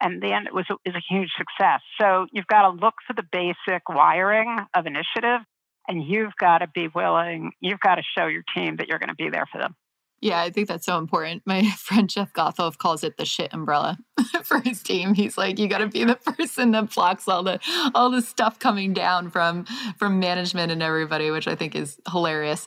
[0.00, 1.80] and then it was a, is a huge success.
[2.00, 5.40] So you've got to look for the basic wiring of initiative,
[5.88, 7.52] and you've got to be willing.
[7.60, 9.74] You've got to show your team that you're going to be there for them.
[10.20, 11.42] Yeah, I think that's so important.
[11.46, 13.98] My friend Jeff Gothelf calls it the shit umbrella
[14.42, 15.14] for his team.
[15.14, 17.60] He's like, you got to be the person that blocks all the
[17.94, 19.64] all the stuff coming down from
[19.96, 22.66] from management and everybody, which I think is hilarious,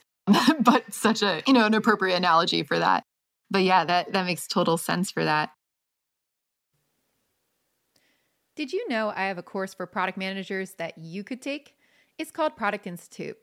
[0.60, 3.04] but such a you know an appropriate analogy for that.
[3.50, 5.52] But yeah, that that makes total sense for that.
[8.54, 11.78] Did you know I have a course for product managers that you could take?
[12.18, 13.38] It's called Product Institute.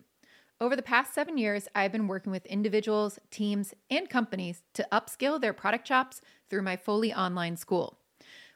[0.61, 5.41] Over the past seven years, I've been working with individuals, teams, and companies to upskill
[5.41, 8.01] their product chops through my fully online school.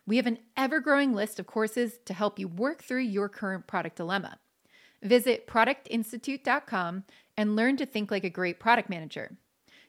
[0.07, 3.67] We have an ever growing list of courses to help you work through your current
[3.67, 4.39] product dilemma.
[5.03, 9.39] Visit productinstitute.com and learn to think like a great product manager.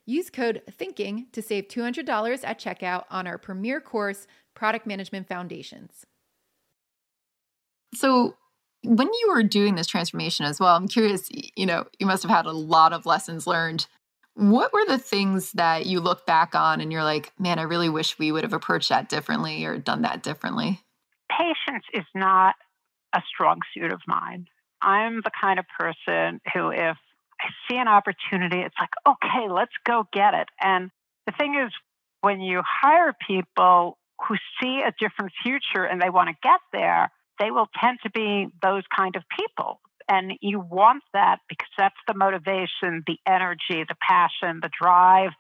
[0.05, 6.05] Use code THINKING to save $200 at checkout on our premier course, Product Management Foundations.
[7.95, 8.35] So,
[8.83, 12.31] when you were doing this transformation as well, I'm curious, you know, you must have
[12.31, 13.87] had a lot of lessons learned
[14.35, 17.89] What were the things that you look back on and you're like, man, I really
[17.89, 20.81] wish we would have approached that differently or done that differently?
[21.29, 22.55] Patience is not
[23.13, 24.47] a strong suit of mine.
[24.81, 26.97] I'm the kind of person who, if
[27.39, 30.49] I see an opportunity, it's like, okay, let's go get it.
[30.59, 30.89] And
[31.27, 31.71] the thing is,
[32.21, 37.11] when you hire people who see a different future and they want to get there,
[37.39, 39.79] they will tend to be those kind of people.
[40.07, 45.31] And you want that because that's the motivation, the energy, the passion, the drive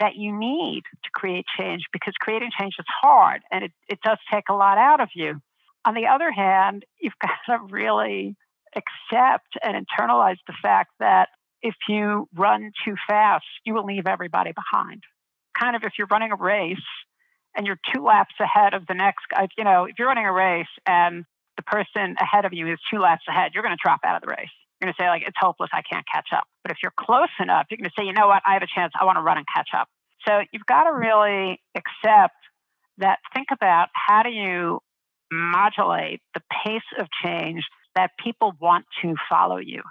[0.00, 4.18] that you need to create change because creating change is hard and it, it does
[4.32, 5.40] take a lot out of you.
[5.84, 8.36] On the other hand, you've got to really
[8.74, 11.28] accept and internalize the fact that
[11.62, 15.02] if you run too fast, you will leave everybody behind.
[15.58, 16.76] Kind of if you're running a race
[17.56, 20.32] and you're two laps ahead of the next guy, you know, if you're running a
[20.32, 21.24] race and
[21.56, 24.22] the person ahead of you is two laps ahead, you're going to drop out of
[24.22, 24.50] the race.
[24.80, 25.70] You're going to say, like, it's hopeless.
[25.72, 26.44] I can't catch up.
[26.62, 28.42] But if you're close enough, you're going to say, you know what?
[28.46, 28.92] I have a chance.
[29.00, 29.88] I want to run and catch up.
[30.28, 32.36] So you've got to really accept
[32.98, 33.18] that.
[33.34, 34.80] Think about how do you
[35.32, 37.64] modulate the pace of change
[37.94, 39.82] that people want to follow you.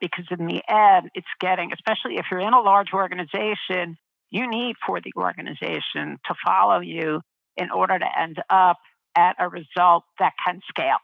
[0.00, 3.96] Because in the end, it's getting, especially if you're in a large organization,
[4.30, 7.20] you need for the organization to follow you
[7.56, 8.78] in order to end up
[9.16, 10.98] at a result that can scale.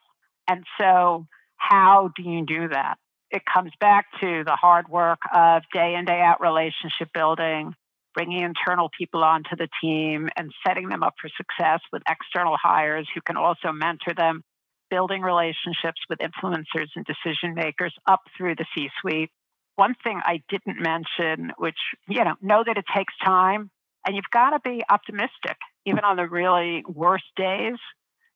[0.49, 2.97] And so, how do you do that?
[3.31, 7.75] It comes back to the hard work of day in, day out relationship building,
[8.15, 13.09] bringing internal people onto the team, and setting them up for success with external hires
[13.15, 14.43] who can also mentor them
[14.91, 19.31] building relationships with influencers and decision makers up through the C suite.
[19.77, 23.71] One thing I didn't mention, which, you know, know that it takes time
[24.05, 27.79] and you've got to be optimistic, even on the really worst days.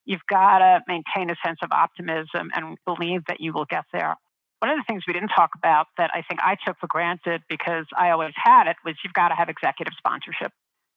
[0.05, 4.17] You've got to maintain a sense of optimism and believe that you will get there.
[4.61, 7.43] One of the things we didn't talk about that I think I took for granted
[7.49, 10.53] because I always had it was you've got to have executive sponsorship.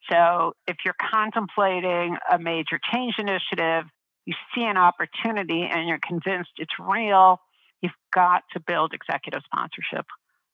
[0.09, 3.85] So if you're contemplating a major change initiative,
[4.25, 7.39] you see an opportunity and you're convinced it's real,
[7.81, 10.05] you've got to build executive sponsorship.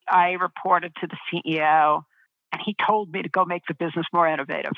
[0.09, 2.03] I reported to the CEO
[2.51, 4.73] and he told me to go make the business more innovative.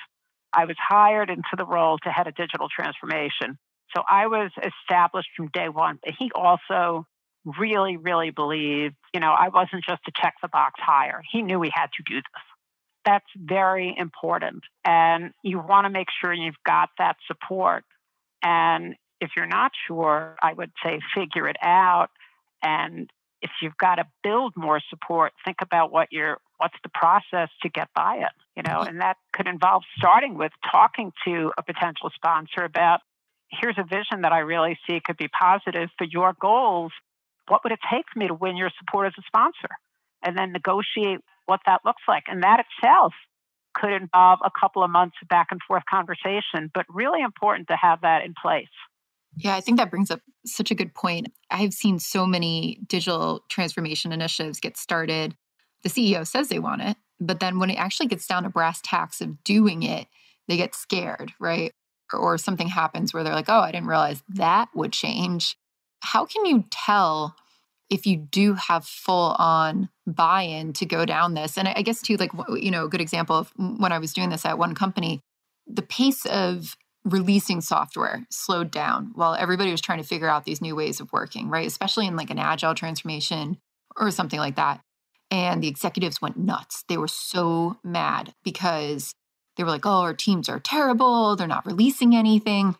[0.54, 3.58] I was hired into the role to head a digital transformation.
[3.96, 6.00] So I was established from day one.
[6.04, 7.06] But he also
[7.60, 11.22] really, really believed, you know, I wasn't just a check the box hire.
[11.32, 12.44] He knew we had to do this.
[13.06, 14.64] That's very important.
[14.84, 17.84] And you want to make sure you've got that support
[18.44, 22.10] and if you're not sure, I would say figure it out.
[22.62, 23.10] And
[23.42, 27.70] if you've got to build more support, think about what your what's the process to
[27.70, 28.32] get by it.
[28.56, 28.90] You know, mm-hmm.
[28.90, 33.02] and that could involve starting with talking to a potential sponsor about
[33.50, 36.92] here's a vision that I really see could be positive for your goals.
[37.48, 39.70] What would it take for me to win your support as a sponsor?
[40.24, 42.24] And then negotiate what that looks like.
[42.28, 43.14] And that itself
[43.76, 47.76] could involve a couple of months of back and forth conversation, but really important to
[47.76, 48.68] have that in place.
[49.38, 51.28] Yeah, I think that brings up such a good point.
[51.52, 55.36] I've seen so many digital transformation initiatives get started.
[55.84, 58.80] The CEO says they want it, but then when it actually gets down to brass
[58.82, 60.08] tacks of doing it,
[60.48, 61.74] they get scared, right?
[62.14, 65.58] Or, something happens where they're like, oh, I didn't realize that would change.
[66.02, 67.36] How can you tell
[67.90, 71.58] if you do have full on buy in to go down this.
[71.58, 74.30] And I guess, too, like, you know, a good example of when I was doing
[74.30, 75.22] this at one company,
[75.68, 80.62] the pace of releasing software slowed down while everybody was trying to figure out these
[80.62, 81.68] new ways of working, right?
[81.68, 83.58] Especially in like an agile transformation
[83.96, 84.82] or something like that.
[85.30, 86.84] And the executives went nuts.
[86.88, 89.14] They were so mad because
[89.56, 91.36] they were like, oh, our teams are terrible.
[91.36, 92.76] They're not releasing anything.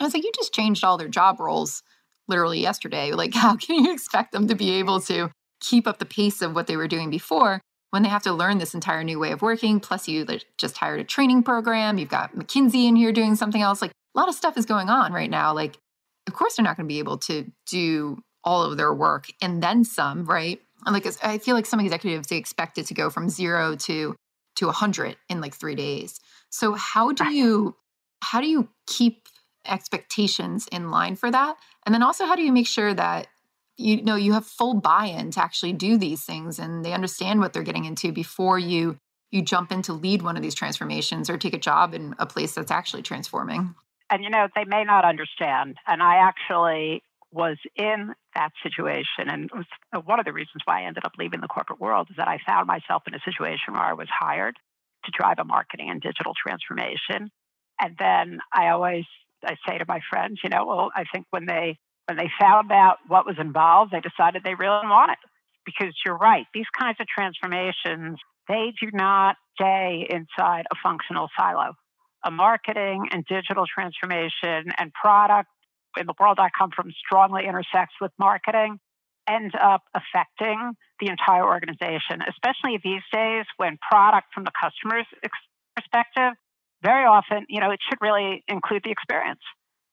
[0.00, 1.82] I was like, you just changed all their job roles
[2.28, 3.12] literally yesterday.
[3.14, 6.54] Like, how can you expect them to be able to keep up the pace of
[6.54, 7.60] what they were doing before
[7.90, 9.80] when they have to learn this entire new way of working?
[9.80, 10.26] Plus, you
[10.58, 11.98] just hired a training program.
[11.98, 13.80] You've got McKinsey in here doing something else.
[13.80, 15.54] Like, a lot of stuff is going on right now.
[15.54, 15.76] Like,
[16.26, 19.62] of course, they're not going to be able to do all of their work and
[19.62, 20.60] then some, right?
[20.86, 24.14] And like, I feel like some executives they expect it to go from zero to
[24.56, 26.20] to 100 in like three days.
[26.50, 27.76] So how do you
[28.22, 29.28] how do you keep
[29.66, 31.56] expectations in line for that?
[31.84, 33.26] And then also, how do you make sure that
[33.76, 37.52] you know you have full buy-in to actually do these things and they understand what
[37.52, 38.98] they're getting into before you
[39.30, 42.26] you jump in to lead one of these transformations or take a job in a
[42.26, 43.74] place that's actually transforming?
[44.10, 45.76] And you know, they may not understand.
[45.86, 47.02] And I actually
[47.34, 49.28] was in that situation.
[49.28, 52.08] And was, uh, one of the reasons why I ended up leaving the corporate world
[52.10, 54.56] is that I found myself in a situation where I was hired
[55.04, 57.30] to drive a marketing and digital transformation.
[57.80, 59.04] And then I always
[59.44, 61.76] I say to my friends, you know, well, I think when they
[62.06, 65.18] when they found out what was involved, they decided they really want it.
[65.64, 66.46] because you're right.
[66.54, 68.18] These kinds of transformations,
[68.48, 71.72] they do not stay inside a functional silo.
[72.24, 75.48] A marketing and digital transformation and product
[75.98, 78.78] in the world I come from strongly intersects with marketing
[79.28, 85.06] end up affecting the entire organization, especially these days when product from the customer's
[85.74, 86.36] perspective,
[86.82, 89.40] very often, you know, it should really include the experience.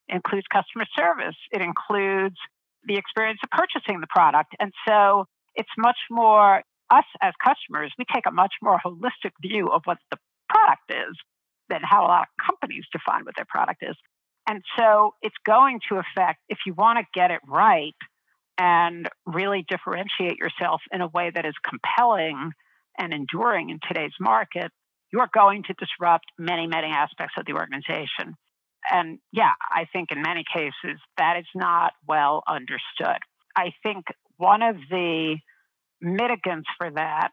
[0.08, 1.36] It includes customer service.
[1.50, 2.36] It includes
[2.84, 4.54] the experience of purchasing the product.
[4.60, 5.24] And so
[5.54, 9.98] it's much more us as customers, we take a much more holistic view of what
[10.10, 11.16] the product is
[11.70, 13.96] than how a lot of companies define what their product is.
[14.48, 17.94] And so it's going to affect, if you want to get it right
[18.58, 22.52] and really differentiate yourself in a way that is compelling
[22.98, 24.70] and enduring in today's market,
[25.12, 28.34] you're going to disrupt many, many aspects of the organization.
[28.90, 33.18] And yeah, I think in many cases that is not well understood.
[33.56, 34.06] I think
[34.38, 35.36] one of the
[36.02, 37.30] mitigants for that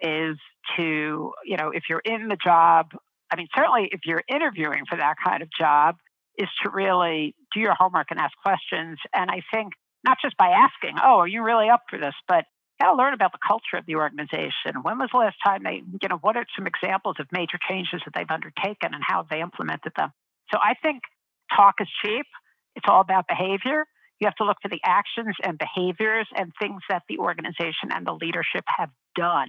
[0.00, 0.36] is
[0.76, 2.86] to, you know, if you're in the job,
[3.30, 5.96] I mean, certainly if you're interviewing for that kind of job,
[6.38, 8.98] is to really do your homework and ask questions.
[9.14, 9.72] And I think
[10.04, 12.14] not just by asking, oh, are you really up for this?
[12.28, 12.44] But
[12.80, 14.82] got to learn about the culture of the organization.
[14.82, 18.02] When was the last time they, you know, what are some examples of major changes
[18.04, 20.12] that they've undertaken and how they implemented them?
[20.52, 21.02] So I think
[21.56, 22.26] talk is cheap.
[22.74, 23.84] It's all about behavior.
[24.20, 28.06] You have to look for the actions and behaviors and things that the organization and
[28.06, 29.48] the leadership have done,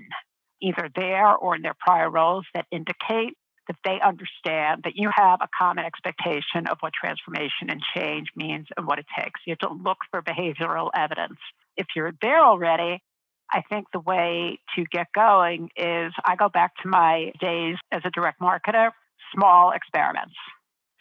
[0.61, 3.35] either there or in their prior roles, that indicate
[3.68, 8.68] that they understand that you have a common expectation of what transformation and change means
[8.76, 9.39] and what it takes.
[9.45, 11.38] You have to look for behavioral evidence.
[11.76, 13.01] If you're there already,
[13.51, 18.01] I think the way to get going is I go back to my days as
[18.05, 18.91] a direct marketer,
[19.34, 20.36] small experiments.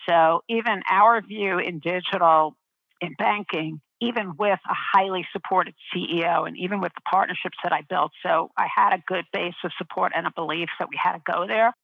[0.08, 2.56] So even our view in digital,
[3.00, 7.80] in banking, even with a highly supported CEO and even with the partnerships that I
[7.88, 11.12] built, so I had a good base of support and a belief that we had
[11.12, 11.74] to go there,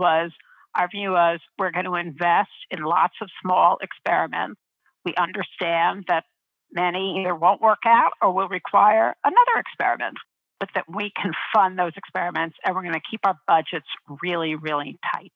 [0.00, 0.32] was
[0.74, 4.60] our view was we're going to invest in lots of small experiments.
[5.04, 6.24] We understand that
[6.72, 10.16] many either won't work out or will require another experiment,
[10.58, 13.86] but that we can fund those experiments and we're going to keep our budgets
[14.22, 15.32] really, really tight.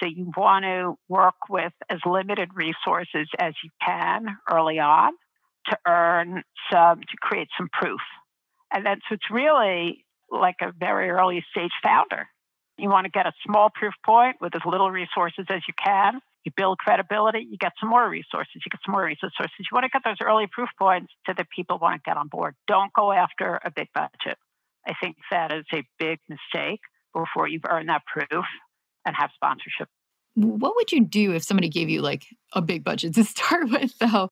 [0.00, 5.12] So you want to work with as limited resources as you can early on
[5.68, 6.42] to earn
[6.72, 8.00] some, to create some proof.
[8.72, 12.28] And then so it's really like a very early stage founder.
[12.78, 16.20] You want to get a small proof point with as little resources as you can.
[16.44, 19.50] You build credibility, you get some more resources, you get some more resources.
[19.58, 22.28] You want to get those early proof points so that people want to get on
[22.28, 22.54] board.
[22.68, 24.38] Don't go after a big budget.
[24.86, 26.80] I think that is a big mistake
[27.12, 28.44] before you've earned that proof
[29.04, 29.88] and have sponsorship.
[30.34, 33.98] What would you do if somebody gave you like a big budget to start with,
[33.98, 34.28] though?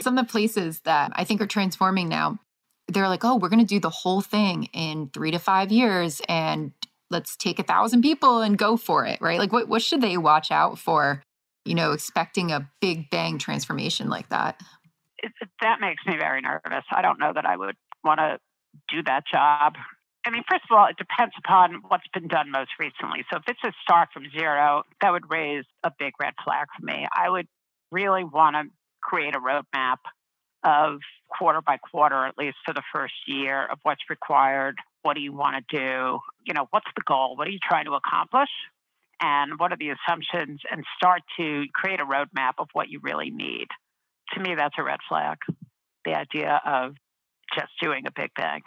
[0.00, 2.40] Some of the places that I think are transforming now,
[2.88, 6.20] they're like, oh, we're going to do the whole thing in three to five years
[6.28, 6.72] and
[7.14, 9.38] let's take a thousand people and go for it, right?
[9.38, 11.22] Like, what, what should they watch out for,
[11.64, 14.60] you know, expecting a big bang transformation like that?
[15.18, 16.84] It, that makes me very nervous.
[16.90, 18.38] I don't know that I would want to
[18.88, 19.76] do that job.
[20.26, 23.24] I mean, first of all, it depends upon what's been done most recently.
[23.30, 26.84] So if it's a start from zero, that would raise a big red flag for
[26.84, 27.06] me.
[27.14, 27.46] I would
[27.92, 28.64] really want to
[29.02, 29.98] create a roadmap
[30.64, 30.98] of
[31.38, 34.76] quarter by quarter, at least for the first year, of what's required.
[35.04, 36.18] What do you want to do?
[36.46, 37.36] You know, what's the goal?
[37.36, 38.48] What are you trying to accomplish?
[39.20, 40.60] And what are the assumptions?
[40.70, 43.66] And start to create a roadmap of what you really need.
[44.32, 45.36] To me, that's a red flag.
[46.06, 46.94] The idea of
[47.54, 48.62] just doing a big bang.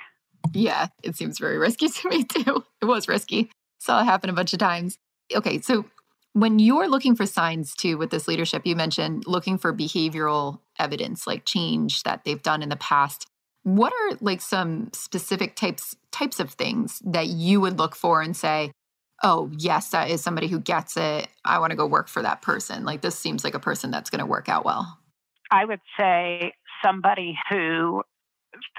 [0.54, 2.64] Yeah, it seems very risky to me too.
[2.82, 3.50] It was risky.
[3.80, 5.00] Saw it happen a bunch of times.
[5.34, 5.86] Okay, so
[6.34, 11.26] when you're looking for signs too with this leadership, you mentioned looking for behavioral evidence
[11.26, 13.26] like change that they've done in the past.
[13.68, 18.36] What are like some specific types types of things that you would look for and
[18.36, 18.72] say,
[19.24, 21.28] "Oh, yes, that is somebody who gets it.
[21.44, 24.10] I want to go work for that person." Like this seems like a person that's
[24.10, 24.98] going to work out well.
[25.52, 28.04] I would say somebody who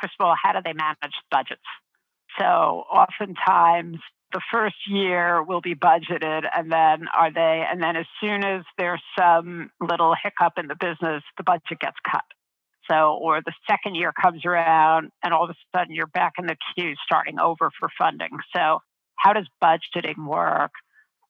[0.00, 1.60] first of all, how do they manage budgets?
[2.38, 3.98] So oftentimes
[4.32, 8.62] the first year will be budgeted and then are they and then as soon as
[8.78, 12.24] there's some little hiccup in the business the budget gets cut
[12.90, 16.46] so or the second year comes around and all of a sudden you're back in
[16.46, 18.78] the queue starting over for funding so
[19.16, 20.72] how does budgeting work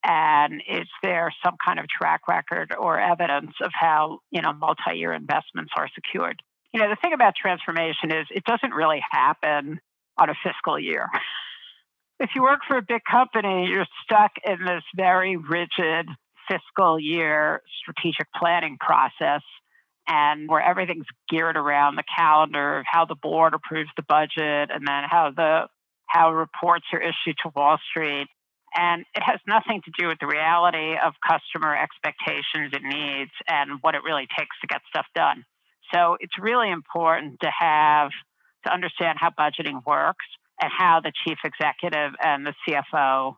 [0.03, 5.13] and is there some kind of track record or evidence of how you know multi-year
[5.13, 6.41] investments are secured
[6.73, 9.79] you know, the thing about transformation is it doesn't really happen
[10.17, 11.07] on a fiscal year.
[12.19, 16.07] If you work for a big company, you're stuck in this very rigid
[16.47, 19.41] fiscal year strategic planning process.
[20.09, 24.85] And where everything's geared around the calendar of how the board approves the budget and
[24.87, 25.67] then how the
[26.07, 28.27] how reports are issued to Wall Street.
[28.75, 33.77] And it has nothing to do with the reality of customer expectations and needs and
[33.81, 35.45] what it really takes to get stuff done.
[35.93, 38.09] So it's really important to have
[38.65, 40.25] to understand how budgeting works
[40.61, 43.35] and how the chief executive and the CFO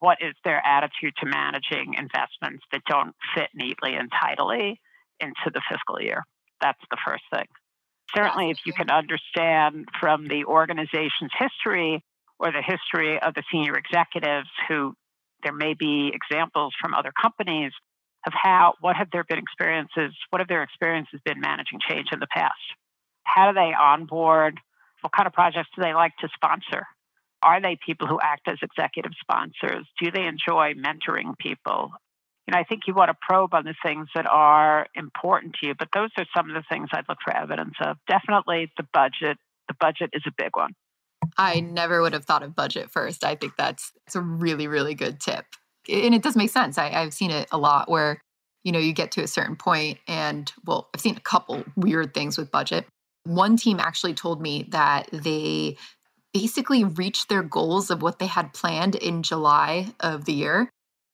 [0.00, 4.80] what is their attitude to managing investments that don't fit neatly and tidily
[5.20, 6.24] into the fiscal year.
[6.60, 7.46] That's the first thing.
[8.14, 12.02] Certainly, if you can understand from the organization's history
[12.38, 14.94] or the history of the senior executives who
[15.42, 17.72] there may be examples from other companies
[18.26, 22.18] of how what have there been experiences what have their experiences been managing change in
[22.18, 22.54] the past?
[23.24, 24.58] How do they onboard?
[25.02, 26.86] What kind of projects do they like to sponsor?
[27.42, 29.86] Are they people who act as executive sponsors?
[30.02, 31.92] Do they enjoy mentoring people
[32.48, 35.68] you know i think you want to probe on the things that are important to
[35.68, 38.86] you but those are some of the things i'd look for evidence of definitely the
[38.92, 39.36] budget
[39.68, 40.72] the budget is a big one
[41.36, 43.24] I never would have thought of budget first.
[43.24, 45.44] I think that's it's a really, really good tip.
[45.88, 46.78] And it does make sense.
[46.78, 48.20] I, I've seen it a lot where,
[48.64, 52.14] you know, you get to a certain point and well, I've seen a couple weird
[52.14, 52.86] things with budget.
[53.24, 55.76] One team actually told me that they
[56.32, 60.70] basically reached their goals of what they had planned in July of the year.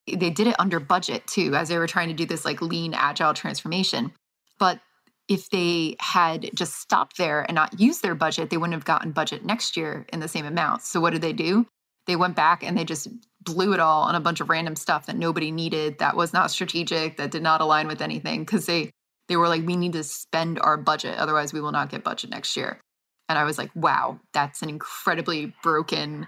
[0.07, 2.93] They did it under budget too, as they were trying to do this like lean,
[2.93, 4.11] agile transformation.
[4.59, 4.79] But
[5.27, 9.11] if they had just stopped there and not used their budget, they wouldn't have gotten
[9.11, 10.83] budget next year in the same amount.
[10.83, 11.65] So what did they do?
[12.05, 13.07] They went back and they just
[13.41, 16.51] blew it all on a bunch of random stuff that nobody needed, that was not
[16.51, 18.91] strategic, that did not align with anything because they
[19.27, 22.29] they were like we need to spend our budget otherwise we will not get budget
[22.29, 22.79] next year.
[23.27, 26.27] And I was like, wow, that's an incredibly broken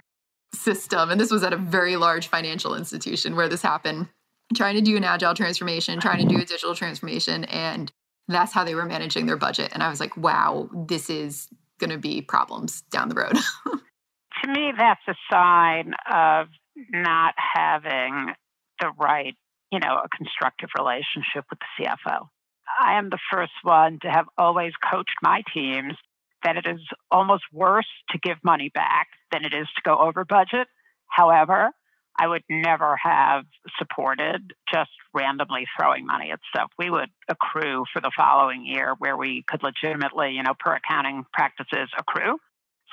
[0.53, 4.07] system and this was at a very large financial institution where this happened
[4.55, 7.91] trying to do an agile transformation, trying to do a digital transformation and
[8.27, 9.71] that's how they were managing their budget.
[9.73, 11.47] And I was like, wow, this is
[11.79, 13.37] going to be problems down the road.
[14.43, 16.47] to me, that's a sign of
[16.91, 18.33] not having
[18.79, 19.35] the right,
[19.71, 22.27] you know, a constructive relationship with the CFO.
[22.79, 25.93] I am the first one to have always coached my teams
[26.43, 26.81] that it is
[27.11, 30.67] almost worse to give money back than it is to go over budget.
[31.07, 31.71] However,
[32.19, 33.45] I would never have
[33.77, 36.71] supported just randomly throwing money at stuff.
[36.77, 41.25] We would accrue for the following year where we could legitimately, you know, per accounting
[41.31, 42.37] practices, accrue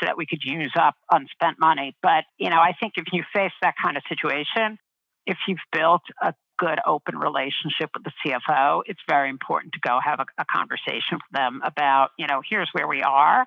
[0.00, 1.96] so that we could use up unspent money.
[2.02, 4.78] But, you know, I think if you face that kind of situation,
[5.26, 9.98] if you've built a good open relationship with the CFO, it's very important to go
[10.02, 13.46] have a, a conversation with them about, you know, here's where we are.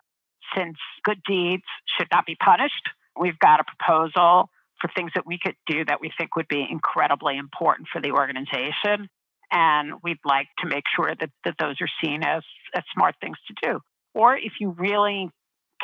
[0.55, 1.64] Since good deeds
[1.97, 2.89] should not be punished,
[3.20, 4.49] we've got a proposal
[4.80, 8.12] for things that we could do that we think would be incredibly important for the
[8.12, 9.10] organization.
[9.51, 12.43] And we'd like to make sure that, that those are seen as,
[12.76, 13.80] as smart things to do.
[14.14, 15.30] Or if you really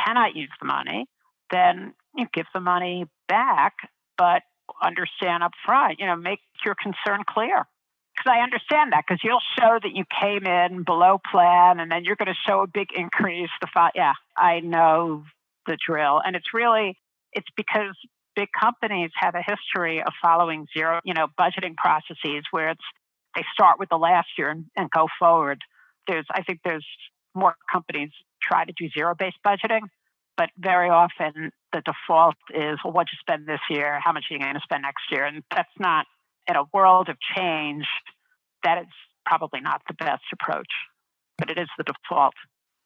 [0.06, 1.06] cannot use the money,
[1.52, 3.74] then you give the money back,
[4.18, 4.44] but
[4.82, 7.66] understand up front, you know, make your concern clear.
[8.16, 12.04] Because I understand that, because you'll show that you came in below plan and then
[12.04, 13.50] you're going to show a big increase.
[13.60, 15.24] The fi- yeah, I know
[15.66, 16.22] the drill.
[16.24, 16.98] And it's really,
[17.32, 17.98] it's because
[18.36, 22.86] big companies have a history of following zero, you know, budgeting processes where it's
[23.36, 25.60] they start with the last year and, and go forward.
[26.08, 26.86] There's, I think, there's
[27.34, 28.12] more companies
[28.42, 29.82] try to do zero-based budgeting,
[30.38, 34.00] but very often the default is, well, what you spend this year?
[34.04, 35.26] How much are you going to spend next year?
[35.26, 36.06] And that's not
[36.48, 37.86] in a world of change.
[38.64, 38.88] That is
[39.26, 40.70] probably not the best approach,
[41.38, 42.34] but it is the default.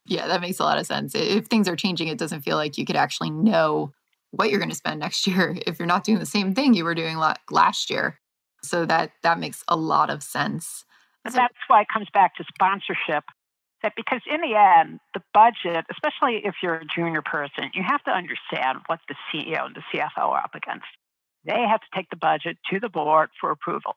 [0.05, 1.13] Yeah, that makes a lot of sense.
[1.15, 3.93] If things are changing, it doesn't feel like you could actually know
[4.31, 6.85] what you're going to spend next year if you're not doing the same thing you
[6.85, 7.17] were doing
[7.51, 8.19] last year.
[8.63, 10.83] So that that makes a lot of sense.
[11.23, 13.23] But that's why it comes back to sponsorship.
[13.83, 18.03] That because in the end, the budget, especially if you're a junior person, you have
[18.05, 20.87] to understand what the CEO and the CFO are up against.
[21.45, 23.95] They have to take the budget to the board for approval.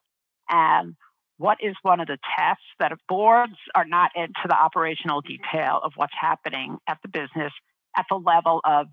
[0.51, 0.97] And
[1.39, 5.81] what is one of the tests that if boards are not into the operational detail
[5.83, 7.53] of what's happening at the business
[7.97, 8.87] at the level of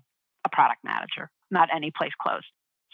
[0.44, 2.42] a product manager, not any place close.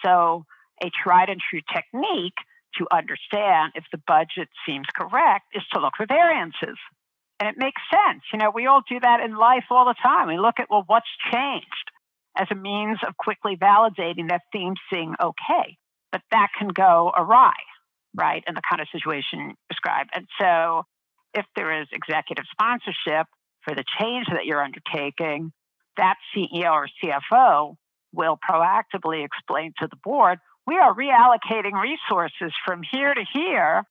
[0.05, 0.45] So,
[0.83, 2.35] a tried and true technique
[2.79, 6.77] to understand if the budget seems correct is to look for variances.
[7.41, 8.23] And it makes sense.
[8.33, 10.29] You know, we all do that in life all the time.
[10.29, 11.91] We look at, well, what's changed
[12.37, 15.77] as a means of quickly validating that things seem okay.
[16.13, 17.55] But that can go awry,
[18.15, 20.11] right, in the kind of situation described.
[20.15, 20.85] And so,
[21.33, 23.27] if there is executive sponsorship
[23.63, 25.53] for the change that you're undertaking,
[25.97, 27.75] that CEO or CFO
[28.13, 33.85] will proactively explain to the board we are reallocating resources from here to here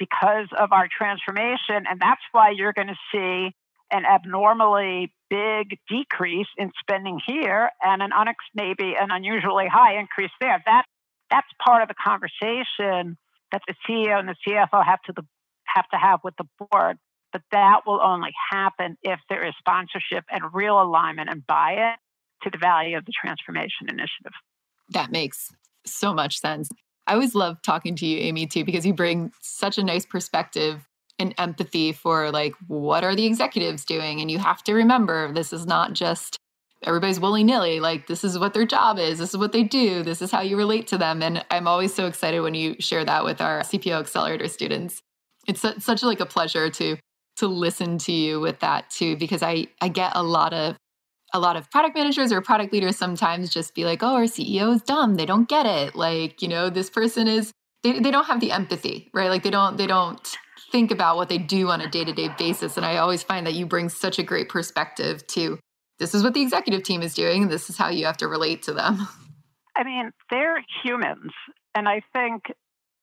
[0.00, 1.84] because of our transformation.
[1.88, 3.54] And that's why you're going to see
[3.92, 10.30] an abnormally big decrease in spending here and an unex- maybe an unusually high increase
[10.40, 10.60] there.
[10.64, 10.84] That
[11.30, 13.16] that's part of the conversation
[13.52, 15.22] that the CEO and the CFO have to the,
[15.66, 16.96] have to have with the board.
[17.32, 21.94] But that will only happen if there is sponsorship and real alignment and buy-in
[22.42, 24.32] to the value of the transformation initiative.
[24.88, 25.48] That makes
[25.86, 26.68] so much sense.
[27.10, 30.88] I always love talking to you, Amy, too, because you bring such a nice perspective
[31.18, 34.20] and empathy for like what are the executives doing?
[34.20, 36.38] And you have to remember this is not just
[36.84, 40.22] everybody's willy-nilly like this is what their job is this is what they do this
[40.22, 41.22] is how you relate to them.
[41.22, 45.02] And i'm always so excited when you share that with our cpo accelerator students.
[45.46, 46.96] It's such like a pleasure to
[47.36, 50.76] to listen to you with that too because i i get a lot of
[51.32, 54.74] a lot of product managers or product leaders sometimes just be like oh our ceo
[54.74, 55.16] is dumb.
[55.16, 55.94] They don't get it.
[55.94, 57.52] Like you know this person is
[57.82, 59.30] they, they don't have the empathy right?
[59.30, 60.36] Like they don't they don't
[60.70, 62.76] think about what they do on a day-to-day basis.
[62.76, 65.58] And i always find that you bring such a great perspective to
[65.98, 67.48] this is what the executive team is doing.
[67.48, 69.06] This is how you have to relate to them.
[69.76, 71.32] I mean they're humans.
[71.74, 72.42] And i think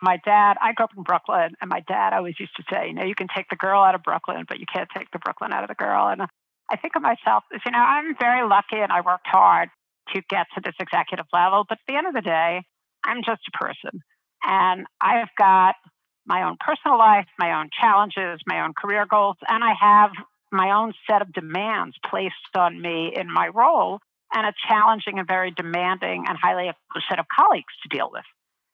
[0.01, 2.93] my dad i grew up in brooklyn and my dad always used to say you
[2.93, 5.51] know you can take the girl out of brooklyn but you can't take the brooklyn
[5.51, 6.07] out of the girl.
[6.07, 6.21] And
[6.70, 9.70] i think of myself as you know i'm very lucky and i worked hard
[10.13, 12.61] to get to this executive level but at the end of the day
[13.03, 14.01] i'm just a person
[14.43, 15.76] and i've got
[16.28, 20.11] my own personal life, my own challenges, my own career goals, and I have
[20.51, 23.99] my own set of demands placed on me in my role
[24.34, 26.70] and a challenging and very demanding and highly
[27.09, 28.24] set of colleagues to deal with.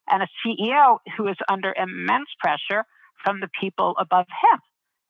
[0.09, 2.83] And a CEO who is under immense pressure
[3.23, 4.59] from the people above him.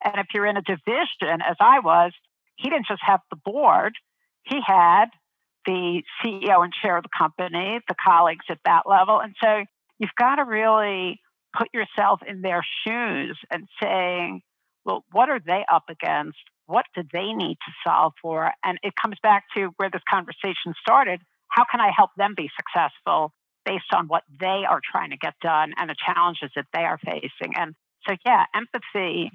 [0.03, 2.11] And if you're in a division, as I was,
[2.55, 3.93] he didn't just have the board,
[4.43, 5.05] he had
[5.65, 9.19] the CEO and chair of the company, the colleagues at that level.
[9.19, 9.63] And so
[9.99, 11.19] you've got to really
[11.57, 14.41] put yourself in their shoes and saying,
[14.85, 16.37] well, what are they up against?
[16.65, 18.51] What do they need to solve for?
[18.63, 21.21] And it comes back to where this conversation started.
[21.47, 23.33] How can I help them be successful
[23.65, 26.97] based on what they are trying to get done and the challenges that they are
[26.97, 27.53] facing?
[27.55, 27.75] And
[28.07, 29.31] so, yeah, empathy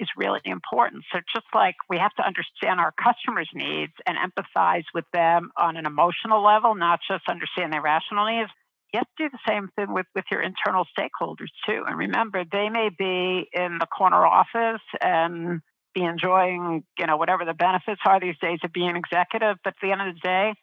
[0.00, 1.04] is really important.
[1.12, 5.76] So, just like we have to understand our customers' needs and empathize with them on
[5.76, 8.50] an emotional level, not just understand their rational needs,
[8.92, 11.84] you have to do the same thing with, with your internal stakeholders too.
[11.86, 15.60] And remember, they may be in the corner office and
[15.94, 19.80] be enjoying, you know, whatever the benefits are these days of being executive, but at
[19.82, 20.54] the end of the day,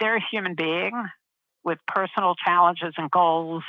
[0.00, 0.92] they're a human being
[1.64, 3.62] with personal challenges and goals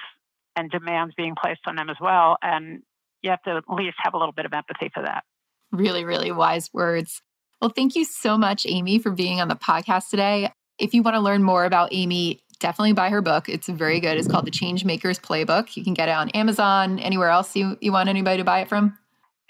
[0.55, 2.37] and demands being placed on them as well.
[2.41, 2.81] And
[3.25, 5.23] you have to at least have a little bit of empathy for that.
[5.71, 7.21] Really, really wise words.
[7.61, 10.51] Well, thank you so much, Amy, for being on the podcast today.
[10.77, 13.49] If you want to learn more about Amy, definitely buy her book.
[13.49, 14.17] It's very good.
[14.17, 15.75] It's called The Change Makers Playbook.
[15.75, 18.69] You can get it on Amazon, anywhere else you, you want anybody to buy it
[18.69, 18.97] from?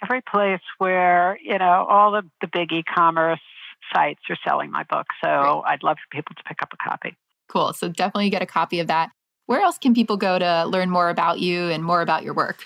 [0.04, 3.40] Every place where, you know, all the, the big e commerce
[3.94, 5.08] sites are selling my book.
[5.24, 7.18] So I'd love for people to pick up a copy.
[7.48, 7.74] Cool.
[7.74, 9.12] So definitely get a copy of that.
[9.46, 12.66] Where else can people go to learn more about you and more about your work?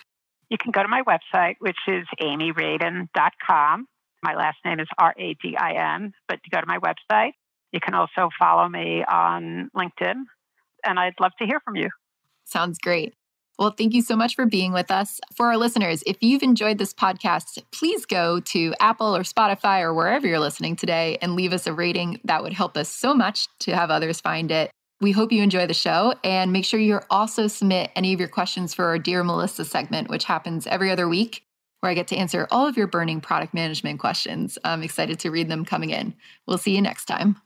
[0.49, 3.87] You can go to my website, which is amyradin.com.
[4.23, 7.31] My last name is R A D I N, but you go to my website.
[7.71, 10.15] You can also follow me on LinkedIn,
[10.85, 11.89] and I'd love to hear from you.
[12.43, 13.13] Sounds great.
[13.59, 15.19] Well, thank you so much for being with us.
[15.35, 19.93] For our listeners, if you've enjoyed this podcast, please go to Apple or Spotify or
[19.93, 22.21] wherever you're listening today and leave us a rating.
[22.23, 24.71] That would help us so much to have others find it.
[25.01, 28.27] We hope you enjoy the show and make sure you also submit any of your
[28.27, 31.45] questions for our Dear Melissa segment, which happens every other week,
[31.79, 34.57] where I get to answer all of your burning product management questions.
[34.65, 36.13] I'm excited to read them coming in.
[36.47, 37.37] We'll see you next time.